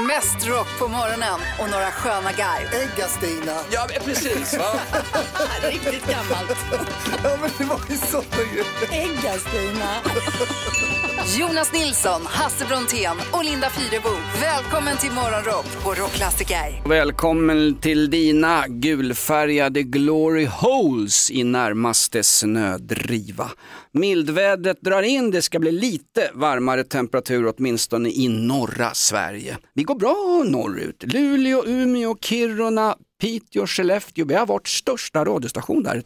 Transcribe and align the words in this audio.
Mest 0.00 0.46
rock 0.46 0.66
på 0.78 0.88
morgonen 0.88 1.40
och 1.60 1.70
några 1.70 1.90
sköna 1.90 2.32
garv. 2.32 2.74
Ägga-Stina. 2.74 3.56
Ja, 3.70 3.86
men 3.92 4.02
precis. 4.04 4.58
Va? 4.58 4.80
Riktigt 5.62 6.06
gammalt. 6.06 6.58
Ja, 7.24 7.36
men 7.40 7.50
det 7.58 7.64
var 7.64 7.80
ju 7.90 7.96
såna 7.96 8.24
grejer. 8.36 8.64
Ägga-Stina. 8.90 10.00
Jonas 11.26 11.72
Nilsson, 11.72 12.20
Hasse 12.26 12.64
Brontén 12.64 13.16
och 13.32 13.44
Linda 13.44 13.70
Fyrebo. 13.70 14.08
Välkommen 14.40 14.96
till 14.96 15.12
Morgonrock 15.12 15.84
på 15.84 15.94
Rockklassiker. 15.94 16.88
Välkommen 16.88 17.80
till 17.80 18.10
dina 18.10 18.64
gulfärgade 18.68 19.82
glory 19.82 20.44
holes 20.44 21.30
i 21.30 21.44
närmaste 21.44 22.22
snödriva. 22.22 23.50
Mildvädret 23.92 24.80
drar 24.80 25.02
in, 25.02 25.30
det 25.30 25.42
ska 25.42 25.58
bli 25.58 25.72
lite 25.72 26.30
varmare 26.34 26.84
temperatur 26.84 27.54
åtminstone 27.56 28.08
i 28.08 28.28
norra 28.28 28.94
Sverige. 28.94 29.58
Vi 29.74 29.82
går 29.82 29.94
bra 29.94 30.44
norrut. 30.46 31.02
Luleå, 31.02 31.64
Umeå, 31.66 32.16
Kiruna, 32.20 32.96
Piteå, 33.20 33.66
Skellefteå. 33.66 34.24
Vi 34.24 34.34
har 34.34 34.46
varit 34.46 34.68
största 34.68 35.24
radiostation 35.24 35.82
där 35.82 36.02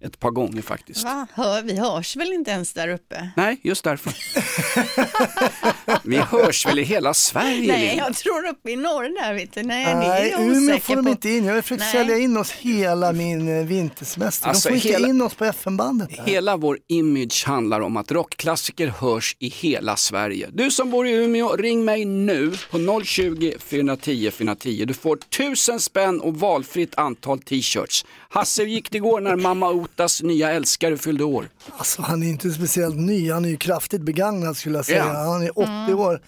ett, 0.00 0.20
par 0.20 0.30
gånger 0.30 0.62
faktiskt. 0.62 1.04
Va? 1.04 1.26
Hör, 1.34 1.62
vi 1.62 1.78
hörs 1.78 2.16
väl 2.16 2.32
inte 2.32 2.50
ens 2.50 2.72
där 2.72 2.88
uppe? 2.88 3.30
Nej, 3.36 3.60
just 3.62 3.84
därför. 3.84 4.12
Vi 6.02 6.16
hörs 6.16 6.66
väl 6.66 6.78
i 6.78 6.82
hela 6.82 7.14
Sverige? 7.14 7.72
Nej, 7.72 7.96
jag 7.96 8.14
tror 8.16 8.46
uppe 8.48 8.70
i 8.70 8.76
norr 8.76 9.22
där 9.22 9.34
vet 9.34 9.52
du. 9.54 9.62
Nej, 9.62 9.84
det 9.84 9.90
är 9.90 9.96
Nej, 9.98 10.30
jag 10.30 10.40
Umeå 10.56 10.78
får 10.78 10.96
de 10.96 11.04
på. 11.04 11.10
inte 11.10 11.28
in. 11.30 11.44
Jag 11.44 11.54
har 11.54 11.62
försökt 11.62 11.80
Nej. 11.80 11.92
sälja 11.92 12.18
in 12.18 12.36
oss 12.36 12.50
hela 12.50 13.12
min 13.12 13.58
eh, 13.58 13.64
vintersemester. 13.66 14.48
Alltså, 14.48 14.68
de 14.68 14.80
får 14.80 14.88
hela- 14.88 14.98
inte 14.98 15.10
in 15.10 15.22
oss 15.22 15.34
på 15.34 15.44
FM-bandet. 15.44 16.16
där. 16.16 16.24
Hela 16.24 16.56
vår 16.56 16.78
image 16.88 17.44
handlar 17.46 17.80
om 17.80 17.96
att 17.96 18.10
rockklassiker 18.10 18.86
hörs 18.86 19.36
i 19.38 19.48
hela 19.48 19.96
Sverige. 19.96 20.48
Du 20.52 20.70
som 20.70 20.90
bor 20.90 21.06
i 21.08 21.12
Umeå, 21.12 21.56
ring 21.56 21.84
mig 21.84 22.04
nu 22.04 22.52
på 22.70 23.02
020 23.04 23.54
410 23.58 24.30
410. 24.30 24.84
Du 24.88 24.94
får 24.94 25.16
tusen 25.16 25.80
spänn 25.80 26.20
och 26.20 26.34
valfritt 26.34 26.94
antal 26.98 27.38
t-shirts. 27.38 28.04
Hasse, 28.28 28.62
gick 28.62 28.90
det 28.90 28.96
igår 28.96 29.20
när 29.20 29.36
mamma 29.36 29.68
Otas 29.94 30.22
nya 30.22 30.50
älskare 30.50 30.96
fyllde 30.96 31.24
år? 31.24 31.48
Alltså, 31.76 32.02
han 32.02 32.22
är 32.22 32.28
inte 32.28 32.50
speciellt 32.50 32.96
ny, 32.96 33.32
han 33.32 33.44
är 33.44 33.48
ju 33.48 33.56
kraftigt 33.56 34.02
begagnad 34.02 34.56
skulle 34.56 34.78
jag 34.78 34.84
säga. 34.86 35.06
Ja. 35.06 35.12
Han 35.32 35.42
är 35.42 35.58
80 35.58 35.70
Mm. 35.70 35.98
år. 35.98 36.20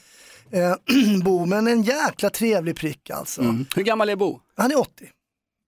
Eh, 0.51 0.75
Bo, 1.25 1.47
men 1.47 1.69
en 1.69 1.83
jäkla 1.83 2.31
trevlig 2.31 2.77
prick 2.77 3.11
alltså. 3.11 3.43
Hur 3.77 3.83
gammal 3.83 4.09
är 4.09 4.17
Bo? 4.17 4.41
Han 4.57 4.71
är 4.71 4.79
80. 4.79 4.91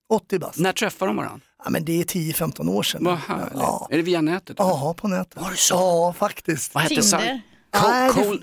80 0.08 0.38
bast. 0.38 0.58
När 0.58 0.72
träffade 0.72 1.08
de 1.08 1.16
varandra? 1.16 1.40
Ja, 1.64 1.70
men 1.70 1.84
det 1.84 2.00
är 2.00 2.04
10-15 2.04 2.68
år 2.70 2.82
sedan. 2.82 3.04
Vad 3.04 3.16
härligt. 3.18 3.48
Ja. 3.54 3.88
Är 3.90 3.96
det 3.96 4.02
via 4.02 4.20
nätet? 4.20 4.56
Ja, 4.58 4.94
på 4.98 5.08
nätet. 5.08 5.42
Var 5.42 5.50
det 5.50 5.56
så? 5.56 5.74
Ja, 5.74 6.14
faktiskt. 6.18 6.74
Vad 6.74 6.82
hette 6.82 6.94
Tinder. 7.02 7.42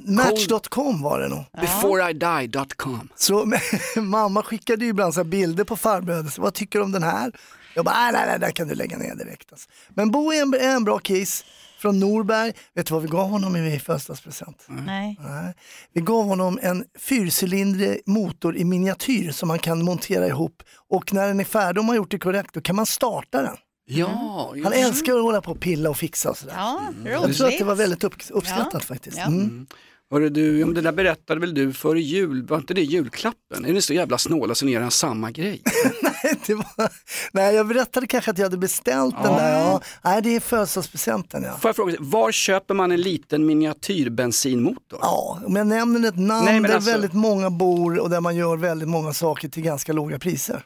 Match.com 0.05 1.01
var 1.01 1.19
det 1.19 1.27
nog. 1.27 1.43
Beforeidi.com. 1.61 3.09
Så 3.15 3.51
mamma 4.01 4.43
skickade 4.43 4.85
ju 4.85 4.89
ibland 4.91 5.13
så 5.13 5.19
här 5.19 5.25
bilder 5.25 5.63
på 5.63 5.75
farbröder, 5.77 6.29
så 6.29 6.41
vad 6.41 6.53
tycker 6.53 6.79
du 6.79 6.85
om 6.85 6.91
den 6.91 7.03
här? 7.03 7.31
Jag 7.79 7.85
bara, 7.85 7.95
nej, 7.99 8.11
nej, 8.13 8.25
nej, 8.27 8.39
den 8.39 8.51
kan 8.51 8.67
du 8.67 8.75
lägga 8.75 8.97
ner 8.97 9.15
direkt. 9.15 9.51
Alltså. 9.51 9.69
Men 9.89 10.11
Bo 10.11 10.31
är 10.33 10.41
en, 10.41 10.53
är 10.53 10.75
en 10.75 10.83
bra 10.83 10.99
kiss 10.99 11.45
från 11.79 11.99
Norberg. 11.99 12.53
Vet 12.75 12.85
du 12.87 12.93
vad 12.93 13.03
vi 13.03 13.09
gav 13.09 13.29
honom 13.29 13.55
i 13.55 13.79
födelsedagspresent? 13.79 14.65
Nej. 14.67 15.17
Nej. 15.19 15.53
Vi 15.93 16.01
gav 16.01 16.25
honom 16.25 16.59
en 16.61 16.85
fyrcylindrig 16.99 18.01
motor 18.05 18.57
i 18.57 18.63
miniatyr 18.63 19.31
som 19.31 19.47
man 19.47 19.59
kan 19.59 19.83
montera 19.83 20.27
ihop 20.27 20.63
och 20.89 21.13
när 21.13 21.27
den 21.27 21.39
är 21.39 21.43
färdig, 21.43 21.79
om 21.79 21.85
man 21.85 21.93
har 21.93 21.97
gjort 21.97 22.11
det 22.11 22.19
korrekt, 22.19 22.53
då 22.53 22.61
kan 22.61 22.75
man 22.75 22.85
starta 22.85 23.41
den. 23.41 23.55
Ja, 23.85 24.51
just 24.55 24.63
Han 24.63 24.73
älskar 24.73 25.15
att 25.15 25.21
hålla 25.21 25.41
på 25.41 25.51
och 25.51 25.59
pilla 25.59 25.89
och 25.89 25.97
fixa 25.97 26.29
och 26.29 26.37
sådär. 26.37 26.53
Ja, 26.57 26.81
Jag 27.05 27.23
roligt. 27.23 27.37
tror 27.37 27.47
att 27.47 27.57
det 27.57 27.63
var 27.63 27.75
väldigt 27.75 28.03
upp, 28.03 28.15
uppskattat 28.29 28.69
Ja. 28.73 28.79
faktiskt. 28.79 29.17
Ja. 29.17 29.25
Mm. 29.25 29.67
Hörru 30.11 30.29
du, 30.29 30.63
om 30.63 30.73
det 30.73 30.81
där 30.81 30.91
berättade 30.91 31.39
väl 31.39 31.53
du 31.53 31.73
före 31.73 32.01
jul, 32.01 32.47
var 32.47 32.57
inte 32.57 32.73
det 32.73 32.81
julklappen? 32.81 33.65
Är 33.65 33.73
ni 33.73 33.81
så 33.81 33.93
jävla 33.93 34.17
snåla 34.17 34.55
så 34.55 34.65
ni 34.65 34.71
gör 34.71 34.89
samma 34.89 35.31
grej? 35.31 35.61
det 36.47 36.53
var, 36.55 36.89
nej, 37.31 37.55
jag 37.55 37.67
berättade 37.67 38.07
kanske 38.07 38.31
att 38.31 38.37
jag 38.37 38.45
hade 38.45 38.57
beställt 38.57 39.15
den 39.23 39.33
där. 39.35 39.59
Ja. 39.59 39.81
Nej, 40.03 40.21
det 40.21 40.35
är 40.35 40.39
födelsedagspresenten 40.39 41.43
ja. 41.43 41.57
Får 41.57 41.69
jag 41.69 41.75
fråga, 41.75 41.95
var 41.99 42.31
köper 42.31 42.73
man 42.73 42.91
en 42.91 43.01
liten 43.01 43.45
miniatyrbensinmotor? 43.45 44.99
Ja, 45.01 45.39
om 45.45 45.55
jag 45.55 45.67
nämner 45.67 46.09
ett 46.09 46.17
namn 46.17 46.45
Nej, 46.45 46.53
men 46.59 46.63
där 46.69 46.75
alltså- 46.75 46.91
väldigt 46.91 47.13
många 47.13 47.49
bor 47.49 47.99
och 47.99 48.09
där 48.09 48.21
man 48.21 48.35
gör 48.35 48.57
väldigt 48.57 48.89
många 48.89 49.13
saker 49.13 49.49
till 49.49 49.63
ganska 49.63 49.93
låga 49.93 50.19
priser. 50.19 50.63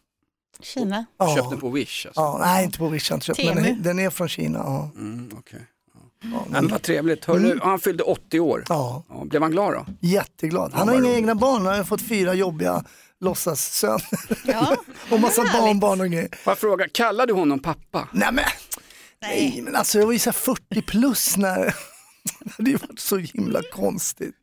Kina. 0.61 1.05
Ja. 1.19 1.35
Köpt 1.35 1.49
den 1.49 1.59
på 1.59 1.69
Wish 1.69 2.05
alltså? 2.05 2.21
Ja, 2.21 2.37
nej, 2.41 2.65
inte 2.65 2.77
på 2.77 2.87
Wish 2.87 3.09
jag 3.09 3.17
inte 3.17 3.25
köpt, 3.25 3.39
men 3.55 3.83
den- 3.83 3.99
är 3.99 4.09
från 4.09 4.29
Kina. 4.29 4.59
Ja. 4.59 4.89
Mm, 4.95 5.29
okej. 5.37 5.67
Ja, 6.31 6.45
Nej, 6.49 6.61
men, 6.61 6.67
vad 6.71 6.81
trevligt. 6.81 7.25
Hörru, 7.25 7.59
Han 7.63 7.79
fyllde 7.79 8.03
80 8.03 8.39
år. 8.39 8.63
ja, 8.69 9.03
Ja, 9.09 9.25
blev 9.25 9.41
han 9.41 9.51
glad 9.51 9.73
då? 9.73 9.85
jätteglad. 9.99 10.71
Han 10.73 10.87
Ja, 10.87 10.93
har 10.93 10.99
inga 10.99 11.07
roligt. 11.09 11.17
egna 11.17 11.35
barn, 11.35 11.65
han 11.65 11.77
har 11.77 11.83
fått 11.83 12.01
fyra 12.01 12.33
jobbiga 12.33 12.83
låtsassöner 13.21 14.01
Ja. 14.45 14.75
och 15.11 15.19
massa 15.19 15.41
Härligt. 15.41 15.61
barnbarn 15.61 16.01
och 16.01 16.07
grejer. 16.07 16.29
Får 16.43 16.51
jag 16.51 16.57
fråga, 16.57 16.87
kallar 16.91 17.27
du 17.27 17.33
honom 17.33 17.59
pappa? 17.59 18.07
Nej 18.11 18.29
men, 18.31 18.45
nej, 19.21 19.61
men 19.63 19.75
alltså 19.75 19.99
jag 19.99 20.05
var 20.05 20.13
ju 20.13 20.19
så 20.19 20.29
här 20.29 20.37
40 20.37 20.81
plus 20.81 21.37
när 21.37 21.57
det 22.57 22.71
hade 22.71 22.71
varit 22.87 22.99
så 22.99 23.17
himla 23.17 23.61
konstigt. 23.73 24.35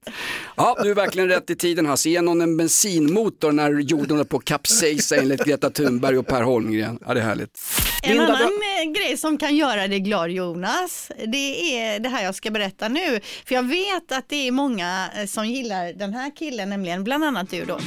Ja, 0.56 0.76
du 0.82 0.90
är 0.90 0.94
verkligen 0.94 1.28
rätt 1.28 1.50
i 1.50 1.56
tiden 1.56 1.86
Hasse. 1.86 2.10
Ge 2.10 2.20
någon 2.20 2.40
en 2.40 2.56
bensinmotor 2.56 3.52
när 3.52 3.70
jorden 3.72 4.10
håller 4.10 4.24
på 4.24 4.36
att 4.36 4.44
kapsejsa 4.44 5.16
enligt 5.16 5.44
Greta 5.44 5.70
Thunberg 5.70 6.18
och 6.18 6.26
Per 6.26 6.42
Holmgren. 6.42 6.98
Ja, 7.06 7.14
det 7.14 7.20
är 7.20 7.24
härligt. 7.24 7.58
En 8.02 8.08
Linda, 8.16 8.24
annan 8.34 8.48
du- 8.48 8.82
eh, 8.88 8.92
grej 8.92 9.16
som 9.16 9.38
kan 9.38 9.56
göra 9.56 9.88
dig 9.88 10.00
glad 10.00 10.30
Jonas, 10.30 11.10
det 11.26 11.76
är 11.78 11.98
det 12.00 12.08
här 12.08 12.24
jag 12.24 12.34
ska 12.34 12.50
berätta 12.50 12.88
nu. 12.88 13.20
För 13.46 13.54
jag 13.54 13.62
vet 13.68 14.12
att 14.12 14.28
det 14.28 14.48
är 14.48 14.52
många 14.52 15.08
eh, 15.18 15.26
som 15.26 15.46
gillar 15.48 15.92
den 15.92 16.14
här 16.14 16.36
killen, 16.36 16.68
nämligen 16.68 17.04
bland 17.04 17.24
annat 17.24 17.50
du 17.50 17.64
då. 17.64 17.78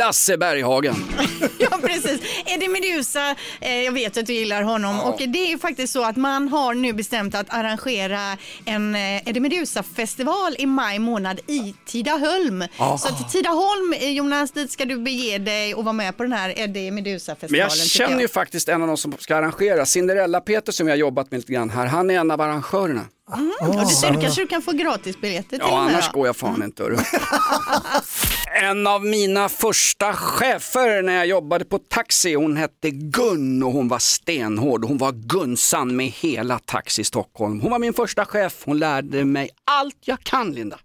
Lasse 0.00 0.36
Berghagen. 0.36 0.94
Ja 1.58 1.78
precis, 1.82 2.20
Eddie 2.46 2.68
Meduza, 2.68 3.36
eh, 3.60 3.80
jag 3.82 3.92
vet 3.92 4.16
att 4.16 4.26
du 4.26 4.32
gillar 4.32 4.62
honom 4.62 5.00
och 5.00 5.18
det 5.18 5.38
är 5.46 5.48
ju 5.48 5.58
faktiskt 5.58 5.92
så 5.92 6.04
att 6.04 6.16
man 6.16 6.48
har 6.48 6.74
nu 6.74 6.92
bestämt 6.92 7.34
att 7.34 7.46
arrangera 7.50 8.36
en 8.64 8.94
eh, 8.94 9.28
Eddie 9.28 9.40
Meduza 9.40 9.82
festival 9.82 10.56
i 10.58 10.66
maj 10.66 10.98
månad 10.98 11.40
i 11.46 11.74
Tidaholm. 11.86 12.64
Så 12.76 13.08
att 13.08 13.32
Tidaholm, 13.32 13.92
eh, 13.92 14.10
Jonas, 14.10 14.50
dit 14.50 14.70
ska 14.72 14.84
du 14.84 14.98
bege 14.98 15.38
dig 15.38 15.74
och 15.74 15.84
vara 15.84 15.92
med 15.92 16.16
på 16.16 16.22
den 16.22 16.32
här 16.32 16.58
Eddie 16.58 16.90
Meduza 16.90 17.34
festivalen. 17.36 17.68
Men 17.70 17.78
jag 17.78 17.88
känner 17.88 18.20
ju 18.20 18.28
faktiskt 18.28 18.68
en 18.68 18.82
av 18.82 18.88
de 18.88 18.96
som 18.96 19.14
ska 19.18 19.36
arrangera, 19.36 19.84
Cinderella-Peter 19.84 20.72
som 20.72 20.88
jag 20.88 20.92
har 20.92 20.98
jobbat 20.98 21.30
med 21.30 21.38
lite 21.38 21.52
grann 21.52 21.70
här, 21.70 21.86
han 21.86 22.10
är 22.10 22.14
en 22.14 22.30
av 22.30 22.40
arrangörerna. 22.40 23.04
Och 23.60 23.74
du 23.74 24.10
du 24.12 24.20
kanske 24.20 24.40
du 24.42 24.46
kan 24.46 24.62
få 24.62 24.72
gratisbiljetter 24.72 25.48
till 25.48 25.58
Ja, 25.60 25.76
här 25.80 25.88
annars 25.88 26.06
då? 26.12 26.18
går 26.18 26.26
jag 26.26 26.36
fan 26.36 26.62
inte. 26.62 26.82
En 28.62 28.86
av 28.86 29.04
mina 29.04 29.48
första 29.48 30.12
chefer 30.12 31.02
när 31.02 31.16
jag 31.16 31.26
jobbade 31.26 31.64
på 31.64 31.78
taxi, 31.78 32.34
hon 32.34 32.56
hette 32.56 32.90
Gun 32.90 33.62
och 33.62 33.72
hon 33.72 33.88
var 33.88 33.98
stenhård. 33.98 34.84
Hon 34.84 34.98
var 34.98 35.12
Gunsan 35.12 35.96
med 35.96 36.06
hela 36.06 36.58
Taxi 36.58 37.04
Stockholm. 37.04 37.60
Hon 37.60 37.70
var 37.70 37.78
min 37.78 37.92
första 37.92 38.24
chef, 38.24 38.62
hon 38.64 38.78
lärde 38.78 39.24
mig 39.24 39.50
allt 39.64 39.96
jag 40.04 40.20
kan 40.20 40.52
Linda. 40.52 40.78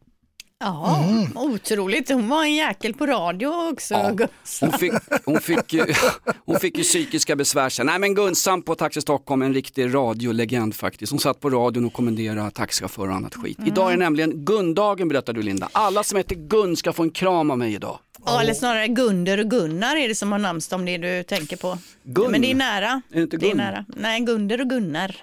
Ja, 0.59 1.05
otroligt. 1.35 2.09
Hon 2.09 2.29
var 2.29 2.43
en 2.43 2.53
jäkel 2.55 2.93
på 2.93 3.05
radio 3.05 3.71
också. 3.71 3.93
Ja, 3.93 4.11
Gustav. 4.11 4.69
hon, 4.69 4.79
fick, 4.79 4.93
hon, 5.25 5.39
fick 5.39 5.73
ju, 5.73 5.85
hon 6.45 6.59
fick 6.59 6.77
ju 6.77 6.83
psykiska 6.83 7.35
besvär 7.35 7.69
sen. 7.69 7.85
Nej 7.85 7.99
men 7.99 8.15
Gunsan 8.15 8.61
på 8.61 8.75
Taxi 8.75 9.01
Stockholm, 9.01 9.41
en 9.41 9.53
riktig 9.53 9.93
radiolegend 9.93 10.75
faktiskt. 10.75 11.11
Hon 11.11 11.19
satt 11.19 11.39
på 11.39 11.49
radion 11.49 11.85
och 11.85 11.93
kommenderade 11.93 12.51
taxichaufförer 12.51 13.09
och 13.09 13.15
annat 13.15 13.35
skit. 13.35 13.57
Idag 13.65 13.87
är 13.87 13.91
det 13.91 14.03
nämligen 14.03 14.45
Gundagen 14.45 15.07
berättar 15.07 15.33
du 15.33 15.41
Linda. 15.41 15.69
Alla 15.71 16.03
som 16.03 16.17
heter 16.17 16.35
Gun 16.35 16.75
ska 16.75 16.93
få 16.93 17.03
en 17.03 17.11
kram 17.11 17.51
av 17.51 17.57
mig 17.57 17.73
idag. 17.73 17.99
Ja, 18.25 18.41
eller 18.41 18.53
snarare 18.53 18.87
Gunder 18.87 19.39
och 19.39 19.49
Gunnar 19.49 19.95
är 19.95 20.07
det 20.07 20.15
som 20.15 20.31
har 20.31 20.39
namnsdag 20.39 20.79
om 20.79 20.85
det 20.85 20.97
du 20.97 21.23
tänker 21.23 21.57
på. 21.57 21.77
Gun? 22.03 22.31
Men 22.31 22.41
det 22.41 22.51
är 22.51 22.55
nära. 22.55 23.01
Är 23.11 23.15
det 23.15 23.21
inte 23.21 23.37
det 23.37 23.45
är 23.45 23.49
Gun? 23.49 23.57
nära. 23.57 23.85
Nej, 23.87 24.19
Gunder 24.19 24.61
och 24.61 24.69
Gunnar. 24.69 25.15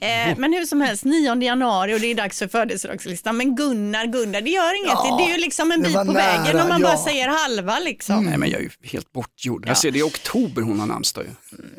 Eh, 0.00 0.38
men 0.38 0.52
hur 0.52 0.64
som 0.64 0.80
helst, 0.80 1.04
9 1.04 1.42
januari 1.42 1.94
och 1.94 2.00
det 2.00 2.06
är 2.06 2.14
dags 2.14 2.38
för 2.38 2.48
födelsedagslistan. 2.48 3.36
Men 3.36 3.56
Gunnar, 3.56 4.06
Gunnar, 4.06 4.40
det 4.40 4.50
gör 4.50 4.78
inget. 4.78 4.92
Ja, 4.92 5.16
det 5.18 5.32
är 5.32 5.34
ju 5.34 5.40
liksom 5.40 5.72
en 5.72 5.82
bit 5.82 5.94
på 5.94 6.04
nära, 6.04 6.12
vägen 6.12 6.60
om 6.60 6.68
man 6.68 6.82
bara 6.82 6.92
ja. 6.92 7.04
säger 7.04 7.28
halva 7.28 7.78
liksom. 7.78 8.24
Nej 8.24 8.38
men 8.38 8.50
jag 8.50 8.60
är 8.60 8.64
ju 8.64 8.70
helt 8.82 9.12
bortgjord. 9.12 9.64
Jag 9.68 9.78
ser 9.78 9.90
det 9.90 9.98
är 9.98 10.00
i 10.00 10.02
oktober 10.02 10.62
hon 10.62 10.80
har 10.80 10.86
namnsdag 10.86 11.24
ju. 11.24 11.30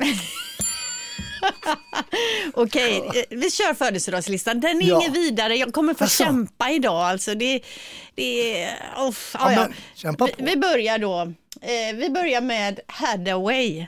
Okej, 2.54 2.96
eh, 3.14 3.22
vi 3.38 3.50
kör 3.50 3.74
födelsedagslistan. 3.74 4.60
Den 4.60 4.82
är 4.82 4.86
Ja. 4.88 5.00
inget 5.02 5.16
vidare. 5.16 5.56
Jag 5.56 5.72
kommer 5.72 5.94
få 5.94 6.04
Asså? 6.04 6.24
kämpa 6.24 6.70
idag. 6.70 7.02
Alltså 7.10 7.34
det, 7.34 7.60
det. 8.14 8.66
Oh, 8.96 9.14
Ja, 9.34 9.50
men 9.50 9.74
kämpa 9.94 10.26
på. 10.26 10.32
Vi, 10.38 10.44
vi 10.44 10.56
börjar 10.56 10.98
då. 10.98 11.20
Eh, 11.62 11.96
vi 11.96 12.10
börjar 12.10 12.40
med 12.40 12.80
Hadaway. 12.86 13.86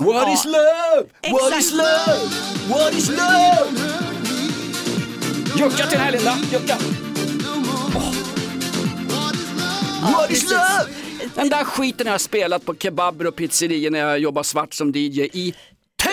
What 0.00 0.28
is 0.34 0.44
love? 0.44 1.06
What 1.30 1.58
is 1.58 1.72
love? 1.72 2.28
What 2.68 2.94
is 2.94 3.08
love? 3.08 3.80
Jucka 5.58 5.76
till 5.86 5.98
den 5.98 6.00
här 6.00 6.12
Linda, 6.12 6.38
jucka. 6.52 6.76
What 10.02 10.30
is 10.30 10.50
love? 10.50 10.86
Den 11.34 11.48
där 11.48 11.64
skiten 11.64 12.06
har 12.06 12.14
jag 12.14 12.20
spelat 12.20 12.64
på 12.64 12.74
kebaber 12.74 13.26
och 13.26 13.36
pizzerior 13.36 13.90
när 13.90 13.98
jag 13.98 14.18
jobbar 14.18 14.42
svart 14.42 14.74
som 14.74 14.92
DJ 14.92 15.20
i 15.32 15.54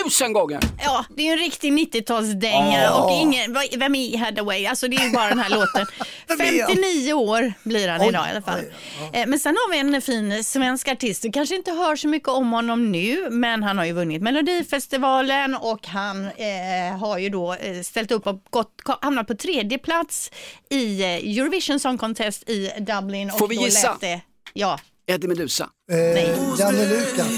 tusen 0.04 0.32
gånger. 0.32 0.60
Ja, 0.84 1.04
det 1.08 1.22
är 1.22 1.26
ju 1.26 1.32
en 1.32 1.38
riktig 1.38 1.72
90-talsdänga 1.72 2.90
och 2.90 3.10
ingen, 3.12 3.56
vem 3.76 3.94
är 3.94 4.18
Hadaway? 4.18 4.66
Alltså 4.66 4.88
det 4.88 4.96
är 4.96 5.04
ju 5.06 5.10
bara 5.12 5.28
den 5.28 5.38
här 5.38 5.50
låten. 5.58 5.86
Vem 6.28 6.40
är 6.40 6.60
han? 6.62 6.68
59 6.76 7.12
år 7.12 7.52
blir 7.62 7.88
han 7.88 8.00
Oj, 8.00 8.08
idag 8.08 8.26
i 8.26 8.30
alla 8.30 8.42
fall. 8.42 8.60
oj, 8.60 8.72
Eh, 9.12 9.26
Men 9.26 9.38
sen 9.38 9.56
har 9.56 9.70
vi 9.72 9.78
en 9.78 10.02
fin 10.02 10.44
svensk 10.44 10.88
artist. 10.88 11.22
Du 11.22 11.32
kanske 11.32 11.54
inte 11.56 11.70
hör 11.70 11.96
så 11.96 12.08
mycket 12.08 12.28
om 12.28 12.52
honom 12.52 12.92
nu, 12.92 13.30
men 13.30 13.62
han 13.62 13.78
har 13.78 13.84
ju 13.84 13.92
vunnit 13.92 14.22
Melodifestivalen 14.22 15.54
och 15.54 15.86
han 15.86 16.24
eh, 16.24 16.98
har 17.00 17.18
ju 17.18 17.28
då 17.28 17.54
eh, 17.54 17.80
ställt 17.82 18.10
upp 18.10 18.26
och 18.26 18.42
gått, 18.50 18.72
hamnat 19.02 19.26
på 19.26 19.34
tredje 19.34 19.78
plats 19.78 20.30
i 20.70 21.02
eh, 21.02 21.08
Eurovision 21.08 21.80
Song 21.80 21.98
Contest 21.98 22.48
i 22.50 22.70
Dublin. 22.78 23.30
Får 23.30 23.42
och 23.44 23.52
vi 23.52 23.56
gissa? 23.56 23.96
Det, 24.00 24.20
ja, 24.52 24.78
Eddie 25.06 25.28
Meduza. 25.28 25.68
Nej. 25.88 26.24
Eh, 26.24 26.38
Janne 26.58 26.86
Lukas. 26.88 27.28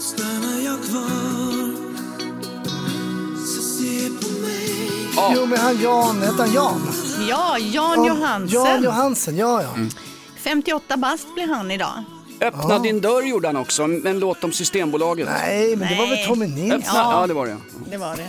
Stannar 0.00 0.64
jag 0.64 0.82
kvar 0.84 1.33
Jo 5.34 5.46
men 5.46 5.58
han 5.58 5.82
Jan, 5.82 6.22
hette 6.22 6.42
han 6.42 6.52
Jan? 6.52 6.80
ja 7.28 7.58
Jan 7.58 8.04
Johansen. 8.04 8.48
Jan 8.64 8.82
Johansen, 8.82 9.36
ja 9.36 9.62
ja. 9.62 9.68
58 10.36 10.96
bast 10.96 11.34
blir 11.34 11.46
han 11.46 11.70
idag. 11.70 12.04
Öppna 12.40 12.78
din 12.78 13.00
dörr 13.00 13.22
gjorde 13.22 13.48
han 13.48 13.56
också, 13.56 13.82
en 13.82 14.18
låt 14.18 14.44
om 14.44 14.52
Systembolaget. 14.52 15.28
Nej 15.28 15.76
men 15.76 15.88
det 15.88 15.94
var 15.94 16.06
väl 16.06 16.16
Nej. 16.16 16.26
Tommy 16.26 16.46
Nilsson? 16.46 16.72
Öppna, 16.80 16.92
ja. 16.94 17.26
det 17.26 17.34
var 17.34 17.46
det. 17.46 17.56
Det 17.90 17.96
var 17.96 18.16
det. 18.16 18.28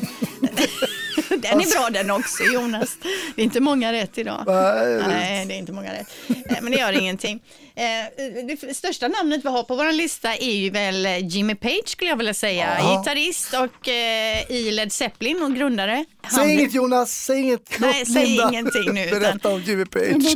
Den 1.52 1.62
är 1.62 1.80
bra 1.80 1.90
den 1.90 2.12
också 2.12 2.44
Jonas. 2.44 2.98
Det 3.36 3.42
är 3.42 3.44
inte 3.46 3.60
många 3.60 3.94
rätt 3.94 4.18
idag. 4.18 4.44
Nej. 4.48 4.98
Nej, 5.08 5.46
det 5.46 5.54
är 5.54 5.58
inte 5.58 5.72
många 5.72 5.94
rätt. 5.94 6.08
Eh, 6.30 6.58
Men 6.62 6.72
det 6.72 6.78
gör 6.78 6.92
ingenting. 7.02 7.44
Eh, 7.76 8.56
Det 8.68 8.76
största 8.76 9.08
namnet 9.08 9.46
vi 9.46 9.50
har 9.50 9.64
på 9.64 9.76
vår 9.76 9.92
lista 9.92 10.36
är 10.36 10.52
ju 10.56 10.70
väl 10.70 11.08
Jimmy 11.22 11.56
Page 11.56 11.88
skulle 11.90 12.10
jag 12.10 12.18
vilja 12.18 12.34
säga. 12.34 12.78
Ja. 12.80 12.98
Gitarrist 13.00 13.54
och 13.54 13.88
eh, 13.90 14.52
i 14.52 14.72
Led 14.72 14.92
Zeppelin 14.92 15.44
och 15.44 15.56
grundare. 15.56 16.06
Han 16.22 16.40
Säg 16.40 16.54
inget 16.54 16.74
Jonas, 16.74 17.12
säg 17.26 17.42
inget. 17.42 17.80
Nej, 17.80 17.94
Låt 18.00 18.14
säg 18.14 18.26
Linda 18.28 18.50
ingenting 18.50 18.94
nu, 18.94 19.06
utan- 19.06 19.20
Berätta 19.20 19.50
om 19.50 19.62
Jimmy 19.62 19.86
Page. 19.86 20.36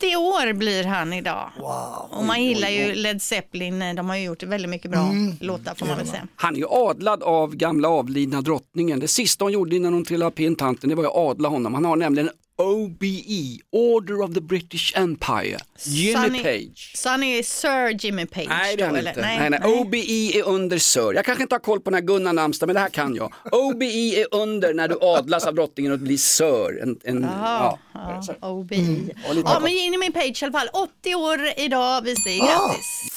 80 0.00 0.16
år 0.16 0.52
blir 0.52 0.84
han 0.84 1.12
idag. 1.12 1.50
Wow. 1.58 2.06
Och 2.18 2.24
man 2.24 2.44
gillar 2.44 2.68
ju 2.68 2.94
Led 2.94 3.22
Zeppelin. 3.22 3.96
De 3.96 4.08
har 4.08 4.16
ju 4.16 4.22
gjort 4.24 4.42
väldigt 4.42 4.70
mycket 4.70 4.90
bra 4.90 5.00
Mm. 5.00 5.34
låtar 5.40 5.74
får 5.74 5.86
man 5.86 5.96
väl 5.96 6.06
säga. 6.06 6.26
Han 6.36 6.54
är 6.54 6.58
ju 6.58 6.66
adlad 6.68 7.22
av 7.22 7.56
gamla 7.56 7.88
avlidna 7.88 8.40
drottningen. 8.40 9.00
Det 9.00 9.08
sista 9.08 9.44
hon 9.44 9.52
gjorde 9.52 9.76
innan 9.76 9.92
hon 9.94 10.04
trillade 10.04 10.30
pintanten 10.30 10.88
det 10.88 10.94
var 10.96 11.02
ju 11.02 11.08
att 11.08 11.16
adla 11.16 11.48
honom. 11.48 11.74
Han 11.74 11.84
har 11.84 11.96
nämligen 11.96 12.30
OBE, 12.60 13.58
Order 13.72 14.22
of 14.22 14.34
the 14.34 14.40
British 14.40 14.92
Empire, 14.96 15.58
Jimmy 15.84 16.38
är- 16.38 16.42
Page. 16.42 16.92
Så 16.96 17.08
han 17.08 17.22
är 17.22 17.42
Sir 17.42 18.04
Jimmy 18.04 18.26
Page 18.26 18.46
Nej 18.48 18.76
det 18.76 18.82
är 18.84 18.90
då, 18.90 18.96
eller? 18.96 19.10
inte. 19.10 19.20
Nej, 19.20 19.50
nej. 19.50 19.60
OBE 19.64 19.98
är 20.38 20.42
under 20.44 20.78
Sir. 20.78 21.12
Jag 21.14 21.24
kanske 21.24 21.42
inte 21.42 21.54
har 21.54 21.60
koll 21.60 21.80
på 21.80 21.90
när 21.90 22.00
Gunnar 22.00 22.32
namnsdag 22.32 22.66
men 22.66 22.74
det 22.74 22.80
här 22.80 22.88
kan 22.88 23.14
jag. 23.14 23.32
OBE 23.52 23.84
är 24.20 24.26
under 24.34 24.74
när 24.74 24.88
du 24.88 24.98
adlas 25.00 25.46
av 25.46 25.54
drottningen 25.54 25.92
och 25.92 25.98
blir 25.98 26.16
Sir. 26.16 26.82
En, 26.82 26.98
en, 27.04 27.22
ja. 27.22 27.78
Ja, 27.94 28.22
OB. 28.48 28.72
Mm. 28.72 29.10
Ja, 29.44 29.60
men 29.62 29.72
Jimmy 29.76 30.10
Page 30.10 30.42
i 30.42 30.44
alla 30.44 30.52
fall. 30.52 30.68
80 31.00 31.14
år 31.14 31.38
idag. 31.56 32.02
Vi 32.02 32.16
säger 32.16 32.42
Ah. 32.42 32.46
grattis. 32.68 33.08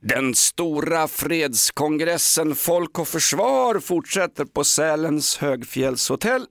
Den 0.00 0.34
stora 0.34 1.08
fredskongressen 1.08 2.54
Folk 2.54 2.98
och 2.98 3.08
Försvar 3.08 3.80
fortsätter 3.80 4.44
på 4.44 4.64
Sälens 4.64 5.36
högfjällshotell. 5.36 6.46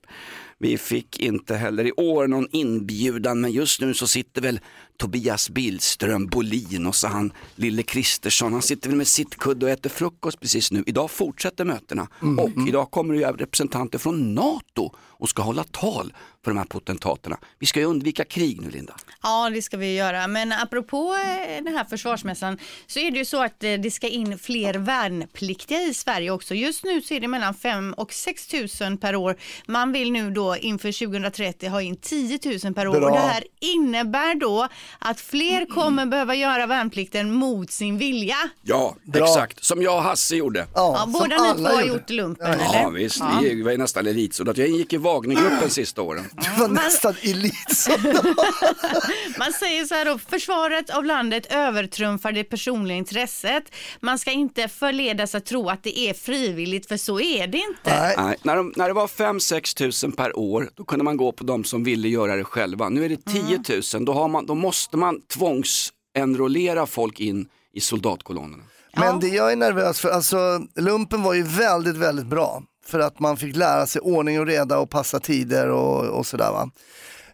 Vi 0.60 0.78
fick 0.78 1.20
inte 1.20 1.56
heller 1.56 1.88
i 1.88 1.92
år 1.92 2.28
någon 2.28 2.48
inbjudan 2.52 3.42
men 3.42 3.52
just 3.52 3.82
nu 3.82 3.94
så 3.94 4.08
sitter 4.08 4.42
väl 4.42 4.60
Tobias 4.98 5.50
Billström, 5.50 6.28
Bolin 6.28 6.86
och 6.86 6.96
så 6.96 7.08
han 7.08 7.34
Lille 7.56 7.84
Kristersson. 7.84 8.54
Han 8.54 8.62
sitter 8.62 8.90
väl 8.90 8.98
med 8.98 9.08
sittkudde 9.08 9.66
och 9.66 9.72
äter 9.72 9.90
frukost 9.90 10.40
precis 10.40 10.72
nu. 10.72 10.84
Idag 10.86 11.12
fortsätter 11.12 11.66
mötena 11.66 12.08
och 12.38 12.68
idag 12.68 12.92
kommer 12.92 13.14
det 13.14 13.20
ju 13.20 13.26
representanter 13.26 14.00
från 14.00 14.36
NATO 14.36 14.96
och 15.20 15.30
ska 15.30 15.42
hålla 15.42 15.64
tal 15.64 16.14
för 16.44 16.52
de 16.52 16.58
här 16.58 16.66
potentaterna. 16.66 17.38
Vi 17.60 17.66
ska 17.66 17.80
ju 17.80 17.86
undvika 17.86 18.24
krig 18.26 18.62
nu 18.62 18.70
Linda. 18.70 18.94
Ja, 19.24 19.50
det 19.50 19.62
ska 19.62 19.78
vi 19.78 19.96
göra. 19.96 20.28
Men 20.28 20.52
apropå 20.54 21.16
eh, 21.16 21.64
den 21.64 21.76
här 21.76 21.84
försvarsmässan 21.86 22.58
så 22.88 23.00
är 23.00 23.12
det 23.12 23.18
ju 23.18 23.26
så 23.26 23.44
att 23.44 23.64
eh, 23.64 23.74
det 23.74 23.92
ska 23.92 24.08
in 24.08 24.40
fler 24.40 24.74
värnpliktiga 24.74 25.82
i 25.82 25.94
Sverige 25.94 26.32
också. 26.32 26.56
Just 26.56 26.84
nu 26.84 27.02
så 27.02 27.14
är 27.14 27.20
det 27.20 27.28
mellan 27.28 27.54
5 27.54 27.94
och 27.98 28.14
6 28.14 28.48
000 28.82 28.98
per 28.98 29.16
år. 29.16 29.38
Man 29.68 29.92
vill 29.92 30.12
nu 30.12 30.32
då 30.32 30.58
inför 30.58 31.06
2030 31.06 31.70
ha 31.70 31.82
in 31.82 31.96
10 31.98 32.40
000 32.64 32.74
per 32.74 32.88
år. 32.88 33.00
Bra. 33.00 33.06
Och 33.10 33.12
det 33.16 33.20
här 33.20 33.44
innebär 33.60 34.36
då 34.36 34.68
att 35.00 35.20
fler 35.20 35.66
kommer 35.66 36.06
behöva 36.06 36.36
göra 36.36 36.66
värnplikten 36.66 37.32
mot 37.34 37.72
sin 37.72 37.98
vilja. 37.98 38.36
Ja, 38.62 38.96
Bra. 39.04 39.24
exakt. 39.24 39.64
Som 39.64 39.82
jag 39.82 39.96
och 39.98 40.04
Hasse 40.04 40.36
gjorde. 40.36 40.68
Ja, 40.76 40.98
som 41.02 41.12
båda 41.12 41.54
ni 41.54 41.64
två 41.64 41.70
har 41.76 41.84
gjort 41.84 42.10
lumpen, 42.10 42.48
Ja, 42.48 42.54
eller? 42.54 42.82
Ja 42.82 42.90
visst, 42.90 43.22
vi 43.42 43.62
var 43.62 43.72
ju 43.72 43.78
nästan 43.78 44.08
elitsoldat. 44.08 44.58
Jag 44.58 44.68
ingick 44.68 44.94
i 44.94 44.98
Wagnergruppen 45.08 45.70
sista 45.70 46.02
åren. 46.02 46.26
Du 46.36 46.62
var 46.62 46.68
nästan 46.68 47.16
elitsoldat. 47.22 48.26
Man 49.40 49.54
säger 49.60 49.86
så 49.86 49.96
här 49.96 50.06
då, 50.06 50.18
försvaret 50.18 50.90
av 50.90 51.06
landet 51.06 51.46
övertrumfar 51.50 52.32
det 52.32 52.44
personliga 52.44 52.98
intresset. 52.98 53.64
Man 54.00 54.20
ska 54.20 54.32
inte 54.32 54.68
förledas 54.68 55.36
att 55.36 55.46
tro 55.46 55.70
att 55.70 55.84
det 55.84 56.00
är 56.00 56.14
frivilligt, 56.14 56.88
för 56.88 56.98
så 56.98 57.20
är 57.20 57.48
det 57.48 57.58
inte. 57.58 58.02
Nej. 58.02 58.16
Nej, 58.18 58.38
när, 58.44 58.56
de, 58.56 58.74
när 58.76 58.88
det 58.88 58.94
var 58.94 59.08
5-6 59.08 59.78
tusen 59.78 60.12
per 60.12 60.40
år, 60.40 60.70
då 60.76 60.84
kunde 60.84 61.06
man 61.06 61.18
gå 61.18 61.32
på 61.32 61.44
de 61.44 61.64
som 61.64 61.84
ville 61.84 62.08
göra 62.08 62.36
det 62.36 62.44
själva. 62.44 62.90
Nu 62.90 63.06
är 63.06 63.10
det 63.10 63.26
10 63.26 63.82
000, 63.94 64.06
då, 64.06 64.14
har 64.14 64.28
man, 64.28 64.46
då 64.46 64.56
måste 64.56 64.98
man 64.98 65.22
tvångsenrollera 65.22 66.86
folk 66.86 67.20
in 67.20 67.48
i 67.74 67.80
soldatkolonnerna. 67.80 68.64
Men 68.96 69.20
det 69.20 69.28
jag 69.28 69.52
är 69.52 69.56
nervös 69.56 70.00
för, 70.00 70.10
alltså 70.10 70.62
lumpen 70.76 71.24
var 71.24 71.34
ju 71.34 71.44
väldigt, 71.44 71.96
väldigt 71.96 72.26
bra. 72.26 72.64
För 72.88 73.00
att 73.00 73.20
man 73.20 73.38
fick 73.38 73.56
lära 73.56 73.86
sig 73.86 74.02
ordning 74.02 74.40
och 74.40 74.46
reda 74.46 74.80
och 74.80 74.90
passa 74.90 75.20
tider 75.20 75.70
och, 75.70 76.06
och 76.06 76.26
sådär 76.26 76.52
va. 76.52 76.70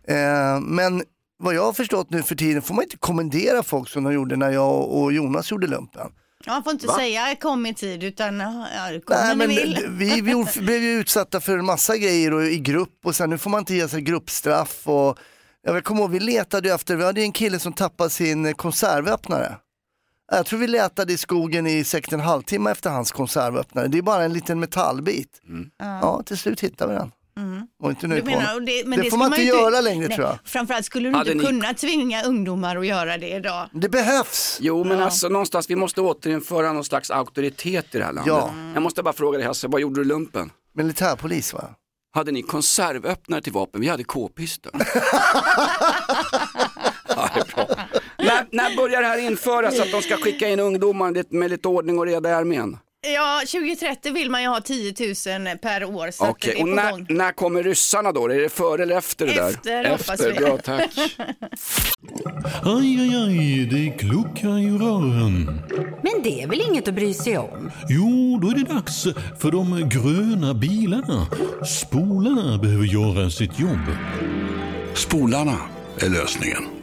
Eh, 0.08 0.60
men 0.62 1.04
vad 1.40 1.54
jag 1.56 1.66
har 1.66 1.74
förstått 1.74 2.10
nu 2.10 2.24
för 2.24 2.36
tiden 2.36 2.62
får 2.62 2.74
man 2.74 2.84
inte 2.84 2.98
kommendera 2.98 3.64
folk 3.64 3.90
som 3.90 4.04
de 4.04 4.14
gjorde 4.14 4.36
när 4.36 4.50
jag 4.52 4.90
och 4.90 5.14
Jonas 5.14 5.52
gjorde 5.52 5.68
lumpen. 5.68 6.12
Man 6.48 6.64
får 6.64 6.74
inte 6.74 6.88
säga 6.88 7.36
kom 7.36 7.66
i 7.66 7.74
tid, 7.74 8.04
utan 8.04 8.40
ja, 8.40 8.66
kom 9.06 9.18
Nej, 9.18 9.28
när 9.28 9.36
men 9.36 9.50
ni 9.50 9.56
vill. 9.56 9.88
vi, 9.90 10.22
vi 10.22 10.62
blev 10.62 10.82
ju 10.82 10.92
utsatta 11.00 11.42
för 11.42 11.58
en 11.58 11.66
massa 11.66 11.98
grejer 11.98 12.34
och 12.34 12.44
i 12.44 12.60
grupp 12.60 13.00
och 13.06 13.16
sen 13.16 13.30
nu 13.30 13.38
får 13.38 13.50
man 13.50 13.60
inte 13.60 13.76
ge 13.76 13.88
sig 13.88 14.02
gruppstraff 14.02 14.88
och 14.88 15.18
jag 15.64 15.84
kommer 15.84 16.02
ihåg 16.02 16.12
vi 16.12 16.20
letade 16.20 16.74
efter, 16.74 16.96
vi 16.96 17.04
hade 17.04 17.22
en 17.22 17.32
kille 17.32 17.60
som 17.60 17.74
tappade 17.74 18.10
sin 18.10 18.54
konservöppnare. 18.54 19.56
Jag 20.36 20.46
tror 20.46 20.60
vi 20.60 20.68
letade 20.68 21.14
i 21.14 21.18
skogen 21.18 21.68
i 21.68 21.84
säkert 21.84 22.14
en 22.14 22.20
halvtimme 22.20 22.72
efter 22.72 22.90
hans 22.90 23.12
konservöppnare. 23.12 23.88
Det 23.88 23.98
är 23.98 24.02
bara 24.02 24.24
en 24.24 24.34
liten 24.34 24.60
metallbit. 24.60 25.42
Ja, 26.02 26.24
till 26.26 26.38
slut 26.38 26.60
hittade 26.60 26.94
vi 26.94 27.00
den. 27.00 27.12
Var 27.80 27.90
inte 27.90 28.02
Du 28.02 28.08
nöjd 28.08 28.24
på 28.24 28.30
menar, 28.30 28.56
och 28.56 28.62
det, 28.62 28.84
men 28.88 28.98
Det 29.00 29.04
det 29.06 29.10
får 29.10 29.18
man 29.18 29.28
inte 29.34 29.42
göra 29.44 29.82
längre, 29.82 30.08
nej, 30.08 30.18
tror 30.18 30.28
jag. 30.28 30.38
Framförallt 30.46 30.86
skulle 30.86 31.10
du 31.10 31.16
Hade 31.16 31.32
inte 31.32 31.44
ni- 31.44 31.50
kunna 31.62 31.74
tvinga 31.74 32.24
ungdomar 32.24 32.76
att 32.78 32.86
göra 32.88 33.18
det 33.18 33.30
idag. 33.30 33.70
Det 33.74 33.90
behövs. 33.90 34.58
Jo 34.62 34.84
men 34.84 35.00
alltså 35.02 35.30
någonstans, 35.30 35.70
vi 35.70 35.76
måste 35.76 36.02
återinföra 36.02 36.74
någon 36.74 36.84
slags 36.84 37.12
auktoritet 37.12 37.96
i 37.96 37.98
det 37.98 38.04
här 38.06 38.14
landet. 38.14 38.34
Ja. 38.38 38.50
Jag 38.74 38.84
måste 38.84 39.04
bara 39.04 39.14
fråga 39.14 39.38
dig 39.38 39.48
Hasse, 39.48 39.68
vad 39.68 39.82
gjorde 39.82 40.00
du 40.02 40.04
lumpen? 40.06 40.52
Militärpolis 40.76 41.54
va? 41.54 41.64
Hade 42.16 42.32
ni 42.32 42.42
konservöppnare 42.42 43.42
till 43.42 43.54
vapen? 43.54 43.82
Vi 43.82 43.88
hade 43.88 44.04
k-pistar. 44.04 44.72
ja, 47.08 47.30
det 47.36 47.40
är 47.40 47.56
bra. 47.56 47.68
När, 48.54 48.76
börjar 48.76 49.02
det 49.02 49.08
här 49.08 49.18
införas 49.18 49.80
att 49.80 49.92
de 49.92 50.02
ska 50.02 50.18
skicka 50.18 50.50
in 50.50 50.60
ungdomar 50.60 51.34
med 51.34 51.50
lite 51.50 51.68
ordning 51.68 52.00
och 52.00 52.06
reda 52.06 52.30
i 52.30 52.34
armén? 52.34 52.78
Ja, 53.08 53.42
2030 53.48 54.14
vill 54.14 54.32
man 54.32 54.42
ju 54.42 54.48
ha 54.48 54.62
10 54.62 54.94
000 55.00 55.58
per 55.58 55.84
år. 55.84 56.12
Så 56.12 56.24
att 56.24 56.30
Okej, 56.30 56.62
och 56.62 56.68
när, 56.68 57.14
när 57.14 57.32
kommer 57.32 57.64
ryssarna 57.64 58.12
då? 58.12 58.28
Är 58.28 58.42
det 58.42 58.50
före 58.50 58.84
eller 58.84 58.98
efter 58.98 59.28
det 59.28 59.34
där? 59.34 59.50
Efter, 59.50 59.90
hoppas 59.90 60.22
vi. 60.22 60.34
bra 60.34 60.58
tack. 60.58 60.92
Aj, 62.64 63.00
aj, 63.02 63.16
aj, 63.16 63.66
det 63.72 63.98
kluckar 63.98 64.60
i 64.60 64.70
rören. 64.70 65.62
Men 66.02 66.24
det 66.24 66.42
är 66.42 66.48
väl 66.48 66.62
inget 66.62 66.88
att 66.88 66.94
bry 66.94 67.14
sig 67.14 67.38
om? 67.38 67.72
Jo, 67.90 68.40
då 68.42 68.50
är 68.50 68.56
det 68.56 68.74
dags 68.74 69.04
för 69.40 69.52
de 69.52 69.90
gröna 69.90 70.54
bilarna. 70.54 71.28
Spolarna 71.66 72.58
behöver 72.58 72.86
göra 72.86 73.30
sitt 73.30 73.60
jobb. 73.60 73.98
Spolarna 74.94 75.58
är 76.00 76.10
lösningen. 76.10 76.83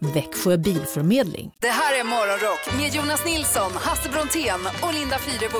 Växjö 0.00 0.56
Bilförmedling. 0.56 1.50
Det 1.60 1.68
här 1.68 2.00
är 2.00 2.04
Morgonrock 2.04 2.76
med 2.76 2.94
Jonas 2.94 3.24
Nilsson, 3.24 3.72
Hasse 3.74 4.08
Brontén 4.08 4.60
och 4.82 4.94
Linda 4.94 5.18
Fyrebo. 5.18 5.58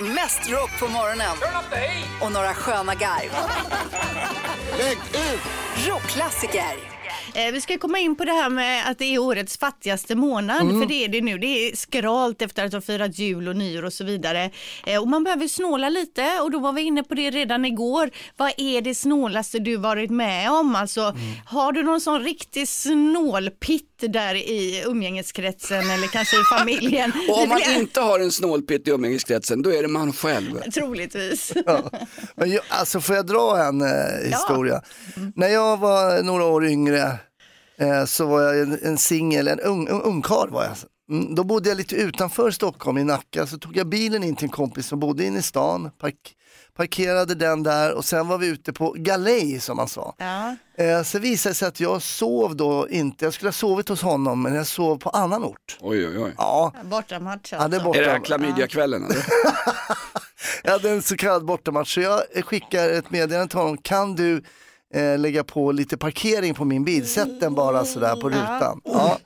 Mest 0.14 0.50
rock 0.50 0.80
på 0.80 0.88
morgonen 0.88 1.36
och 2.20 2.32
några 2.32 2.54
sköna 2.54 2.94
garv. 2.94 3.30
Rockklassiker. 5.86 6.97
Eh, 7.34 7.52
vi 7.52 7.60
ska 7.60 7.78
komma 7.78 7.98
in 7.98 8.16
på 8.16 8.24
det 8.24 8.32
här 8.32 8.50
med 8.50 8.90
att 8.90 8.98
det 8.98 9.04
är 9.14 9.18
årets 9.18 9.58
fattigaste 9.58 10.14
månad, 10.14 10.60
Mm. 10.60 10.80
för 10.80 10.88
det 10.88 11.04
är 11.04 11.08
det 11.08 11.20
nu. 11.20 11.38
Det 11.38 11.46
är 11.46 11.76
skralt 11.76 12.42
efter 12.42 12.64
att 12.64 12.72
ha 12.72 12.80
firat 12.80 13.18
jul 13.18 13.48
och 13.48 13.56
nyår 13.56 13.84
och 13.84 13.92
så 13.92 14.04
vidare. 14.04 14.50
Eh, 14.86 15.00
och 15.02 15.08
man 15.08 15.24
behöver 15.24 15.48
snåla 15.48 15.88
lite 15.88 16.40
och 16.42 16.50
då 16.50 16.58
var 16.58 16.72
vi 16.72 16.82
inne 16.82 17.02
på 17.02 17.14
det 17.14 17.30
redan 17.30 17.64
igår. 17.64 18.10
Vad 18.36 18.52
är 18.56 18.80
det 18.80 18.94
snålaste 18.94 19.58
du 19.58 19.76
varit 19.76 20.10
med 20.10 20.50
om? 20.50 20.74
Alltså, 20.74 21.00
Mm. 21.00 21.16
har 21.46 21.72
du 21.72 21.82
någon 21.82 22.00
sån 22.00 22.20
riktig 22.22 22.68
snålpitt 22.68 23.84
där 24.00 24.34
i 24.34 24.82
umgängeskretsen 24.86 25.90
eller 25.90 26.06
kanske 26.06 26.36
i 26.36 26.58
familjen? 26.58 27.12
Och 27.28 27.42
om 27.42 27.48
man 27.48 27.60
inte 27.78 28.00
har 28.00 28.20
en 28.20 28.32
snålpitt 28.32 28.88
i 28.88 28.90
umgängeskretsen, 28.90 29.62
då 29.62 29.72
är 29.72 29.82
det 29.82 29.88
man 29.88 30.12
själv. 30.12 30.60
Troligtvis. 30.74 31.52
Ja. 31.66 31.90
Men 32.34 32.58
alltså 32.68 33.00
får 33.00 33.16
jag 33.16 33.26
dra 33.26 33.62
en 33.64 33.80
eh, 33.80 33.88
historia? 34.30 34.82
När 35.36 35.48
jag 35.48 35.76
var 35.76 36.22
några 36.22 36.44
år 36.44 36.66
yngre 36.66 37.17
så 38.06 38.26
var 38.26 38.42
jag 38.42 38.60
en, 38.60 38.78
en 38.82 38.98
singel, 38.98 39.48
en 39.48 39.60
ung, 39.60 39.88
ung, 39.88 40.02
ungkarl 40.02 40.50
var 40.50 40.64
jag. 40.64 40.76
Mm, 41.10 41.34
då 41.34 41.44
bodde 41.44 41.68
jag 41.68 41.76
lite 41.76 41.96
utanför 41.96 42.50
Stockholm 42.50 42.98
i 42.98 43.04
Nacka, 43.04 43.46
så 43.46 43.58
tog 43.58 43.76
jag 43.76 43.86
bilen 43.88 44.22
in 44.22 44.36
till 44.36 44.44
en 44.44 44.50
kompis 44.50 44.86
som 44.86 45.00
bodde 45.00 45.24
inne 45.24 45.38
i 45.38 45.42
stan, 45.42 45.90
park, 46.00 46.34
parkerade 46.76 47.34
den 47.34 47.62
där 47.62 47.94
och 47.94 48.04
sen 48.04 48.28
var 48.28 48.38
vi 48.38 48.46
ute 48.46 48.72
på 48.72 48.94
galej 48.98 49.60
som 49.60 49.76
man 49.76 49.88
sa. 49.88 50.14
Ja. 50.18 50.56
Eh, 50.84 51.02
så 51.02 51.18
visade 51.18 51.50
det 51.50 51.54
sig 51.54 51.68
att 51.68 51.80
jag 51.80 52.02
sov 52.02 52.56
då 52.56 52.88
inte, 52.88 53.24
jag 53.24 53.34
skulle 53.34 53.48
ha 53.48 53.52
sovit 53.52 53.88
hos 53.88 54.02
honom 54.02 54.42
men 54.42 54.54
jag 54.54 54.66
sov 54.66 54.96
på 54.96 55.10
annan 55.10 55.44
ort. 55.44 55.78
Oj, 55.80 56.08
oj, 56.08 56.18
oj. 56.18 56.32
Ja, 56.38 56.72
Bortamatch 56.84 57.52
ja 57.52 57.58
det 57.58 57.62
är 57.62 57.64
alltså. 57.64 57.84
borta. 57.84 58.00
Är 58.00 58.14
det 58.14 58.20
klamydiakvällen 58.20 59.04
eller? 59.04 59.26
Jag 60.62 60.72
hade 60.72 60.90
en 60.90 61.02
så 61.02 61.16
kallad 61.16 61.44
bortamatch 61.44 61.94
så 61.94 62.00
jag 62.00 62.20
skickar 62.44 62.88
ett 62.88 63.10
meddelande 63.10 63.48
till 63.48 63.58
honom. 63.58 63.78
Kan 63.78 64.14
du 64.14 64.42
eh, 64.94 65.18
lägga 65.18 65.44
på 65.44 65.72
lite 65.72 65.96
parkering 65.96 66.54
på 66.54 66.64
min 66.64 66.84
bil? 66.84 67.08
Sätt 67.08 67.40
den 67.40 67.54
bara 67.54 67.84
sådär 67.84 68.16
på 68.16 68.28
rutan. 68.28 68.80
Ja. 68.84 69.18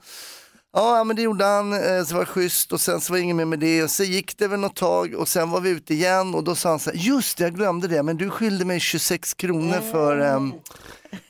Ja, 0.75 1.05
men 1.05 1.17
det 1.17 1.23
gjorde 1.23 1.45
han, 1.45 1.73
eh, 1.73 2.05
så 2.05 2.15
var 2.15 2.21
det 2.21 2.27
schysst 2.27 2.73
och 2.73 2.81
sen 2.81 3.01
så 3.01 3.13
var 3.13 3.19
det 3.19 3.23
inget 3.25 3.37
mer 3.37 3.45
med 3.45 3.59
det 3.59 3.83
och 3.83 3.91
så 3.91 4.03
gick 4.05 4.39
det 4.39 4.49
väl 4.49 4.61
något 4.61 4.77
tag 4.77 5.15
och 5.15 5.29
sen 5.29 5.51
var 5.51 5.61
vi 5.61 5.71
ute 5.71 5.95
igen 5.95 6.35
och 6.35 6.45
då 6.45 6.55
sa 6.55 6.69
han 6.69 6.79
så 6.79 6.91
här, 6.91 6.97
just 6.97 7.39
det, 7.39 7.45
jag 7.45 7.55
glömde 7.55 7.89
det, 7.89 8.03
men 8.03 8.17
du 8.17 8.31
skyllde 8.31 8.65
mig 8.65 8.81
26 8.81 9.35
kronor 9.35 9.81
för 9.93 10.19
ehm, 10.19 10.53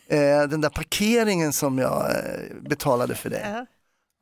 eh, 0.09 0.43
den 0.49 0.61
där 0.61 0.69
parkeringen 0.69 1.53
som 1.53 1.79
jag 1.79 2.11
eh, 2.11 2.57
betalade 2.69 3.15
för 3.15 3.31
dig. 3.31 3.43
Ja. 3.45 3.67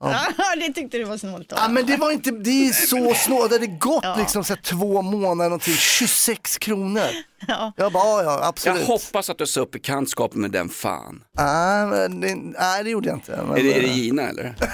Ja, 0.02 0.56
det 0.56 0.72
tyckte 0.72 0.98
du 0.98 1.04
var 1.04 1.16
snålt 1.18 1.48
då. 1.48 1.56
Ja 1.58 1.68
men 1.68 1.86
det 1.86 1.96
var 1.96 2.10
inte, 2.10 2.30
det 2.30 2.68
är 2.68 2.72
så 2.72 3.14
snålt, 3.14 3.50
det 3.50 3.54
hade 3.56 3.66
gått 3.66 4.18
liksom 4.18 4.44
så 4.44 4.54
här, 4.54 4.60
två 4.62 5.02
månader 5.02 5.50
någonting, 5.50 5.74
26 5.74 6.58
kronor. 6.58 7.06
Ja. 7.48 7.72
Jag 7.76 7.92
bara, 7.92 8.04
ja, 8.04 8.22
ja 8.24 8.38
Jag 8.38 8.44
absolut. 8.44 8.86
hoppas 8.86 9.30
att 9.30 9.38
du 9.38 9.46
sa 9.46 9.60
upp 9.60 9.70
bekantskapen 9.70 10.40
med 10.40 10.50
den 10.50 10.68
fan. 10.68 11.24
Nej, 11.38 11.86
men 11.86 12.20
det, 12.20 12.34
nej, 12.34 12.84
det 12.84 12.90
gjorde 12.90 13.08
jag 13.08 13.16
inte. 13.16 13.40
Men, 13.48 13.56
Är 13.58 13.62
det, 13.62 13.74
är 13.78 13.80
det 13.82 13.88
Gina 13.88 14.22
eller? 14.22 14.54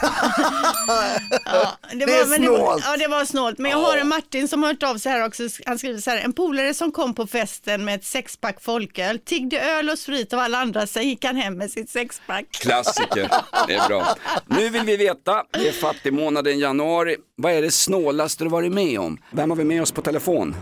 Ja, 1.44 1.78
det, 1.92 1.96
Det 1.96 2.02
är 2.04 2.25
var, 2.25 2.30
men 2.30 2.42
det 2.42 2.49
var, 2.50 2.56
snålt. 2.58 2.85
ja, 2.87 2.96
det 2.96 3.08
var 3.08 3.25
snålt. 3.25 3.58
Men 3.58 3.70
jag 3.70 3.78
har 3.78 3.96
en 3.96 4.08
Martin 4.08 4.49
som 4.49 4.62
har 4.62 4.70
hört 4.73 4.82
av 4.82 4.99
sig 4.99 5.12
här 5.12 5.26
också. 5.26 5.42
Han 5.66 5.78
skriver 5.78 6.00
så 6.00 6.11
här, 6.11 6.18
en 6.18 6.32
polare 6.32 6.75
som 6.75 6.92
kom 6.92 7.14
på 7.14 7.26
festen 7.26 7.85
med 7.85 7.94
ett 7.94 8.04
sexpack 8.04 8.56
folköl, 8.62 9.18
tiggde 9.18 9.61
öl 9.61 9.90
och 9.90 9.99
sprit 9.99 10.32
av 10.32 10.38
alla 10.38 10.58
andra, 10.58 10.87
sen 10.87 11.08
gick 11.08 11.25
han 11.25 11.37
hem 11.37 11.54
med 11.58 11.70
sitt 11.70 11.90
sexpack. 11.90 12.46
Klassiker, 12.50 13.30
det 13.66 13.75
är 13.75 13.88
bra. 13.88 14.06
Nu 14.46 14.68
vill 14.68 14.82
vi 14.82 14.96
veta, 14.96 15.42
det 15.52 15.68
är 15.68 15.73
fattigmånaden 15.73 16.58
januari, 16.58 17.16
vad 17.37 17.52
är 17.52 17.62
det 17.62 17.70
snålaste 17.70 18.44
du 18.44 18.50
varit 18.50 18.73
med 18.73 19.00
om? 19.00 19.18
Vem 19.30 19.50
har 19.50 19.56
vi 19.56 19.64
med 19.64 19.82
oss 19.82 19.92
på 19.92 20.02
telefon? 20.02 20.56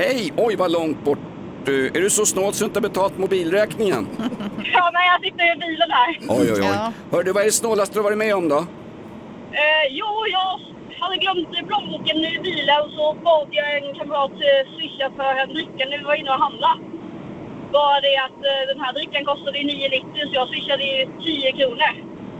Hej, 0.00 0.32
oj 0.36 0.56
vad 0.56 0.72
långt 0.72 1.04
bort. 1.04 1.18
du- 1.64 1.86
Är 1.86 2.00
du 2.00 2.10
så 2.10 2.26
snål 2.26 2.52
så 2.52 2.64
du 2.64 2.66
inte 2.68 2.78
har 2.80 2.88
betalt 2.88 3.18
mobilräkningen? 3.18 4.08
Ja, 4.76 4.90
men 4.94 5.02
jag 5.12 5.18
sitter 5.24 5.44
i 5.52 5.56
bilen 5.64 5.90
här. 5.98 6.10
Oj, 6.28 6.52
oj, 6.52 6.52
oj. 6.52 6.68
Ja. 6.74 6.92
Hör 7.12 7.22
du, 7.22 7.32
vad 7.32 7.42
är 7.42 7.46
det 7.46 7.52
snålaste 7.64 7.98
du 7.98 8.02
varit 8.02 8.18
med 8.18 8.34
om 8.34 8.48
då? 8.48 8.58
Eh, 9.62 9.84
jo, 10.00 10.06
jag 10.36 10.50
hade 11.00 11.16
glömt 11.16 11.68
plånboken 11.68 12.16
i 12.16 12.38
bilen 12.48 12.76
och 12.84 12.90
så 12.98 13.04
bad 13.24 13.48
jag 13.50 13.68
en 13.78 13.94
kamrat 13.98 14.30
eh, 14.48 14.62
swisha 14.74 15.06
för 15.16 15.30
en 15.42 15.48
dricka 15.54 15.82
när 15.90 15.98
vi 15.98 16.04
var 16.04 16.14
inne 16.20 16.30
och 16.30 16.42
handlade. 16.46 16.80
Bara 17.72 18.00
det 18.06 18.16
att 18.26 18.40
eh, 18.50 18.62
den 18.70 18.78
här 18.84 18.92
drickan 18.92 19.24
kostade 19.30 19.58
9,90 19.58 20.28
så 20.28 20.32
jag 20.40 20.48
swishade 20.48 20.82
i 20.82 21.08
10 21.24 21.52
kronor. 21.58 21.92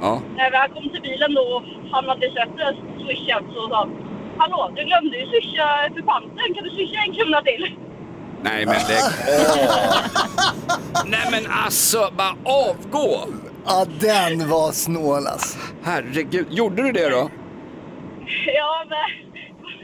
Ja. 0.05 0.13
När 0.37 0.49
vi 0.51 0.75
kom 0.75 0.87
till 0.93 1.03
bilen 1.09 1.35
då 1.35 1.43
och 1.57 1.63
han 1.93 2.05
hade 2.09 2.27
sett 2.37 2.53
det 2.57 2.77
swishat 3.05 3.45
så 3.55 3.61
sa 3.69 3.77
han 3.83 3.91
Hallå, 4.41 4.73
du 4.77 4.85
glömde 4.85 5.17
ju 5.17 5.27
swisha 5.27 5.69
för 5.95 6.03
panten. 6.03 6.55
Kan 6.55 6.65
du 6.65 6.71
swisha 6.71 7.01
en 7.07 7.15
krona 7.15 7.43
till? 7.43 7.77
Nej 8.43 8.67
men 8.67 8.75
lägg. 8.75 9.05
Nej 11.07 11.29
men 11.31 11.53
alltså, 11.65 12.11
bara 12.17 12.35
avgå. 12.45 13.29
Ja, 13.67 13.87
den 14.01 14.49
var 14.49 14.73
snål 14.73 15.27
alltså. 15.27 15.59
Herregud, 15.83 16.47
gjorde 16.51 16.83
du 16.83 16.93
det 16.93 17.09
då? 17.09 17.31
Ja, 18.47 18.85
men... 18.89 18.99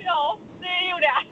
Ja, 0.04 0.38
det 0.60 0.90
gjorde 0.90 1.04
jag. 1.04 1.24